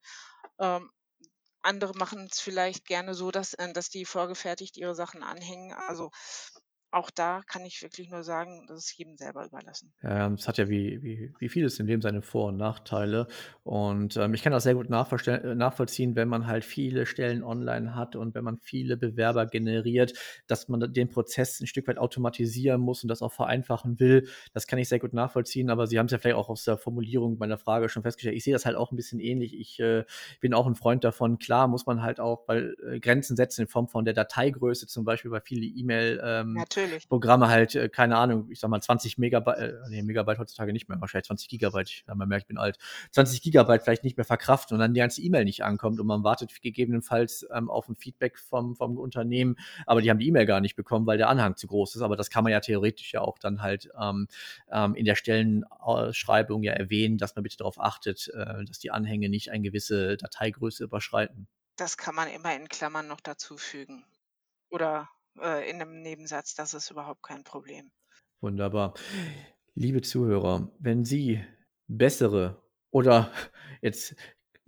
ähm 0.60 0.90
andere 1.62 1.94
machen 1.98 2.28
es 2.32 2.40
vielleicht 2.40 2.86
gerne 2.86 3.14
so, 3.14 3.30
dass, 3.32 3.54
äh, 3.54 3.72
dass 3.74 3.90
die 3.90 4.04
vorgefertigt 4.06 4.76
ihre 4.78 4.94
Sachen 4.96 5.22
anhängen. 5.24 5.72
Also 5.74 6.10
auch 6.92 7.10
da 7.10 7.42
kann 7.46 7.64
ich 7.64 7.82
wirklich 7.82 8.10
nur 8.10 8.24
sagen, 8.24 8.64
das 8.66 8.78
ist 8.78 8.98
jedem 8.98 9.16
selber 9.16 9.46
überlassen. 9.46 9.92
Ja, 10.02 10.28
es 10.32 10.48
hat 10.48 10.58
ja 10.58 10.68
wie, 10.68 11.02
wie, 11.02 11.32
wie 11.38 11.48
vieles 11.48 11.78
im 11.78 11.86
Leben 11.86 12.02
seine 12.02 12.20
Vor- 12.20 12.48
und 12.48 12.56
Nachteile. 12.56 13.28
Und 13.62 14.16
ähm, 14.16 14.34
ich 14.34 14.42
kann 14.42 14.52
das 14.52 14.64
sehr 14.64 14.74
gut 14.74 14.90
nachvollziehen, 14.90 16.16
wenn 16.16 16.28
man 16.28 16.48
halt 16.48 16.64
viele 16.64 17.06
Stellen 17.06 17.44
online 17.44 17.94
hat 17.94 18.16
und 18.16 18.34
wenn 18.34 18.42
man 18.42 18.58
viele 18.58 18.96
Bewerber 18.96 19.46
generiert, 19.46 20.14
dass 20.48 20.68
man 20.68 20.92
den 20.92 21.08
Prozess 21.08 21.60
ein 21.60 21.68
Stück 21.68 21.86
weit 21.86 21.98
automatisieren 21.98 22.80
muss 22.80 23.04
und 23.04 23.08
das 23.08 23.22
auch 23.22 23.32
vereinfachen 23.32 24.00
will. 24.00 24.28
Das 24.52 24.66
kann 24.66 24.78
ich 24.80 24.88
sehr 24.88 24.98
gut 24.98 25.12
nachvollziehen, 25.12 25.70
aber 25.70 25.86
Sie 25.86 25.98
haben 25.98 26.06
es 26.06 26.12
ja 26.12 26.18
vielleicht 26.18 26.36
auch 26.36 26.48
aus 26.48 26.64
der 26.64 26.76
Formulierung 26.76 27.38
meiner 27.38 27.58
Frage 27.58 27.88
schon 27.88 28.02
festgestellt. 28.02 28.36
Ich 28.36 28.42
sehe 28.42 28.52
das 28.52 28.66
halt 28.66 28.74
auch 28.74 28.90
ein 28.90 28.96
bisschen 28.96 29.20
ähnlich. 29.20 29.56
Ich 29.58 29.78
äh, 29.78 30.04
bin 30.40 30.54
auch 30.54 30.66
ein 30.66 30.74
Freund 30.74 31.04
davon. 31.04 31.38
Klar 31.38 31.68
muss 31.68 31.86
man 31.86 32.02
halt 32.02 32.18
auch 32.18 32.46
bei 32.46 32.72
äh, 32.84 32.98
Grenzen 32.98 33.36
setzen 33.36 33.62
in 33.62 33.68
Form 33.68 33.86
von 33.86 34.04
der 34.04 34.14
Dateigröße, 34.14 34.88
zum 34.88 35.04
Beispiel 35.04 35.30
bei 35.30 35.40
viele 35.40 35.66
E-Mail. 35.66 36.20
Ähm, 36.24 36.54
Natürlich. 36.54 36.79
Programme 37.08 37.48
halt, 37.48 37.74
äh, 37.74 37.88
keine 37.88 38.16
Ahnung, 38.16 38.50
ich 38.50 38.60
sag 38.60 38.68
mal 38.70 38.80
20 38.80 39.18
Megabyte, 39.18 39.58
äh, 39.58 39.72
nee, 39.88 40.02
Megabyte 40.02 40.38
heutzutage 40.38 40.72
nicht 40.72 40.88
mehr, 40.88 41.00
wahrscheinlich 41.00 41.26
20 41.26 41.48
Gigabyte, 41.48 41.88
ich, 41.88 42.04
man 42.06 42.28
merkt, 42.28 42.44
ich 42.44 42.48
bin 42.48 42.58
alt, 42.58 42.78
20 43.12 43.42
Gigabyte 43.42 43.82
vielleicht 43.82 44.04
nicht 44.04 44.16
mehr 44.16 44.24
verkraften 44.24 44.74
und 44.74 44.80
dann 44.80 44.94
die 44.94 45.00
ganze 45.00 45.22
E-Mail 45.22 45.44
nicht 45.44 45.64
ankommt 45.64 46.00
und 46.00 46.06
man 46.06 46.24
wartet 46.24 46.60
gegebenenfalls 46.62 47.46
ähm, 47.54 47.70
auf 47.70 47.88
ein 47.88 47.96
Feedback 47.96 48.38
vom, 48.38 48.76
vom 48.76 48.98
Unternehmen, 48.98 49.56
aber 49.86 50.02
die 50.02 50.10
haben 50.10 50.18
die 50.18 50.28
E-Mail 50.28 50.46
gar 50.46 50.60
nicht 50.60 50.76
bekommen, 50.76 51.06
weil 51.06 51.18
der 51.18 51.28
Anhang 51.28 51.56
zu 51.56 51.66
groß 51.66 51.96
ist. 51.96 52.02
Aber 52.02 52.16
das 52.16 52.30
kann 52.30 52.44
man 52.44 52.52
ja 52.52 52.60
theoretisch 52.60 53.12
ja 53.12 53.20
auch 53.20 53.38
dann 53.38 53.62
halt 53.62 53.88
ähm, 54.00 54.28
ähm, 54.70 54.94
in 54.94 55.04
der 55.04 55.14
Stellenausschreibung 55.14 56.62
ja 56.62 56.72
erwähnen, 56.72 57.18
dass 57.18 57.34
man 57.34 57.42
bitte 57.42 57.58
darauf 57.58 57.80
achtet, 57.80 58.28
äh, 58.34 58.64
dass 58.64 58.78
die 58.78 58.90
Anhänge 58.90 59.28
nicht 59.28 59.50
eine 59.50 59.62
gewisse 59.62 60.16
Dateigröße 60.16 60.84
überschreiten. 60.84 61.48
Das 61.76 61.96
kann 61.96 62.14
man 62.14 62.28
immer 62.28 62.54
in 62.54 62.68
Klammern 62.68 63.06
noch 63.06 63.20
dazu 63.20 63.56
fügen. 63.56 64.04
Oder 64.70 65.08
äh, 65.42 65.68
in 65.68 65.80
einem 65.80 66.02
Nebensatz, 66.02 66.54
das 66.54 66.74
ist 66.74 66.90
überhaupt 66.90 67.22
kein 67.22 67.44
Problem. 67.44 67.90
Wunderbar. 68.40 68.94
Liebe 69.74 70.02
Zuhörer, 70.02 70.70
wenn 70.78 71.04
Sie 71.04 71.44
bessere 71.86 72.62
oder 72.90 73.30
jetzt 73.82 74.16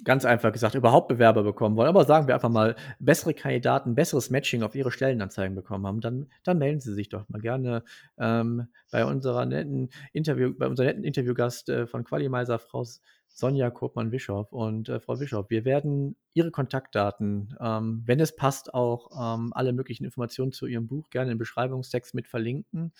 ganz 0.04 0.24
einfach 0.24 0.52
gesagt 0.52 0.74
überhaupt 0.74 1.08
Bewerber 1.08 1.42
bekommen 1.42 1.76
wollen, 1.76 1.88
aber 1.88 2.04
sagen 2.04 2.26
wir 2.26 2.34
einfach 2.34 2.48
mal 2.48 2.74
bessere 2.98 3.34
Kandidaten, 3.34 3.94
besseres 3.94 4.30
Matching 4.30 4.62
auf 4.62 4.74
ihre 4.74 4.90
Stellenanzeigen 4.90 5.54
bekommen 5.54 5.86
haben, 5.86 6.00
dann, 6.00 6.28
dann 6.42 6.58
melden 6.58 6.80
Sie 6.80 6.92
sich 6.92 7.08
doch 7.08 7.28
mal 7.28 7.40
gerne 7.40 7.84
ähm, 8.18 8.66
bei 8.90 9.04
unserer 9.04 9.46
netten 9.46 9.90
Interview, 10.12 10.54
bei 10.56 10.66
unserem 10.66 10.88
netten 10.88 11.04
Interviewgast 11.04 11.68
äh, 11.68 11.86
von 11.86 12.04
Qualimeiser, 12.04 12.58
Frau 12.58 12.84
Sonja 13.32 13.70
Kopmann-Wischow. 13.70 14.52
Und 14.52 14.88
äh, 14.88 15.00
Frau 15.00 15.18
Wischow, 15.18 15.48
wir 15.48 15.64
werden 15.64 16.16
Ihre 16.34 16.50
Kontaktdaten, 16.50 17.56
ähm, 17.60 18.02
wenn 18.06 18.20
es 18.20 18.36
passt, 18.36 18.74
auch 18.74 19.10
ähm, 19.12 19.52
alle 19.54 19.72
möglichen 19.72 20.04
Informationen 20.04 20.52
zu 20.52 20.66
Ihrem 20.66 20.86
Buch 20.86 21.10
gerne 21.10 21.32
im 21.32 21.38
Beschreibungstext 21.38 22.14
mit 22.14 22.28
verlinken. 22.28 22.92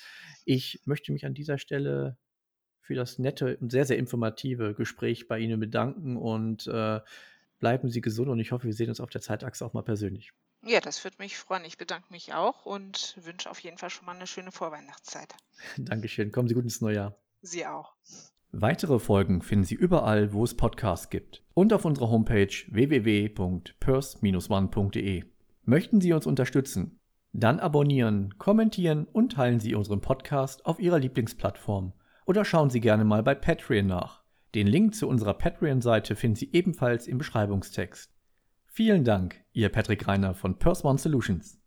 Ich 0.44 0.80
möchte 0.84 1.12
mich 1.12 1.26
an 1.26 1.34
dieser 1.34 1.58
Stelle 1.58 2.16
für 2.80 2.94
das 2.94 3.18
nette 3.18 3.56
und 3.58 3.70
sehr, 3.70 3.84
sehr 3.84 3.98
informative 3.98 4.74
Gespräch 4.74 5.28
bei 5.28 5.38
Ihnen 5.38 5.60
bedanken 5.60 6.16
und 6.16 6.66
äh, 6.66 7.00
bleiben 7.60 7.90
Sie 7.90 8.00
gesund 8.00 8.28
und 8.28 8.40
ich 8.40 8.50
hoffe, 8.50 8.64
wir 8.64 8.74
sehen 8.74 8.88
uns 8.88 9.00
auf 9.00 9.10
der 9.10 9.20
Zeitachse 9.20 9.64
auch 9.64 9.72
mal 9.72 9.82
persönlich. 9.82 10.32
Ja, 10.64 10.80
das 10.80 11.02
würde 11.02 11.16
mich 11.18 11.38
freuen. 11.38 11.64
Ich 11.64 11.76
bedanke 11.78 12.12
mich 12.12 12.34
auch 12.34 12.66
und 12.66 13.16
wünsche 13.20 13.50
auf 13.50 13.58
jeden 13.60 13.78
Fall 13.78 13.90
schon 13.90 14.06
mal 14.06 14.14
eine 14.14 14.26
schöne 14.26 14.52
Vorweihnachtszeit. 14.52 15.34
Dankeschön. 15.76 16.32
Kommen 16.32 16.48
Sie 16.48 16.54
gut 16.54 16.64
ins 16.64 16.80
neue 16.80 16.96
Jahr. 16.96 17.16
Sie 17.40 17.66
auch. 17.66 17.94
Weitere 18.54 18.98
Folgen 18.98 19.40
finden 19.40 19.64
Sie 19.64 19.74
überall, 19.74 20.34
wo 20.34 20.44
es 20.44 20.54
Podcasts 20.54 21.08
gibt 21.08 21.42
und 21.54 21.72
auf 21.72 21.86
unserer 21.86 22.10
Homepage 22.10 22.52
www.pers-one.de. 22.68 25.24
Möchten 25.64 26.02
Sie 26.02 26.12
uns 26.12 26.26
unterstützen? 26.26 27.00
Dann 27.32 27.60
abonnieren, 27.60 28.34
kommentieren 28.36 29.06
und 29.10 29.32
teilen 29.32 29.58
Sie 29.58 29.74
unseren 29.74 30.02
Podcast 30.02 30.66
auf 30.66 30.80
Ihrer 30.80 30.98
Lieblingsplattform 30.98 31.94
oder 32.26 32.44
schauen 32.44 32.68
Sie 32.68 32.80
gerne 32.80 33.06
mal 33.06 33.22
bei 33.22 33.34
Patreon 33.34 33.86
nach. 33.86 34.22
Den 34.54 34.66
Link 34.66 34.94
zu 34.94 35.08
unserer 35.08 35.32
Patreon-Seite 35.32 36.14
finden 36.14 36.36
Sie 36.36 36.52
ebenfalls 36.52 37.06
im 37.06 37.16
Beschreibungstext. 37.16 38.12
Vielen 38.66 39.04
Dank, 39.04 39.42
Ihr 39.54 39.70
Patrick 39.70 40.06
Reiner 40.06 40.34
von 40.34 40.58
Pers 40.58 40.84
One 40.84 40.98
Solutions. 40.98 41.61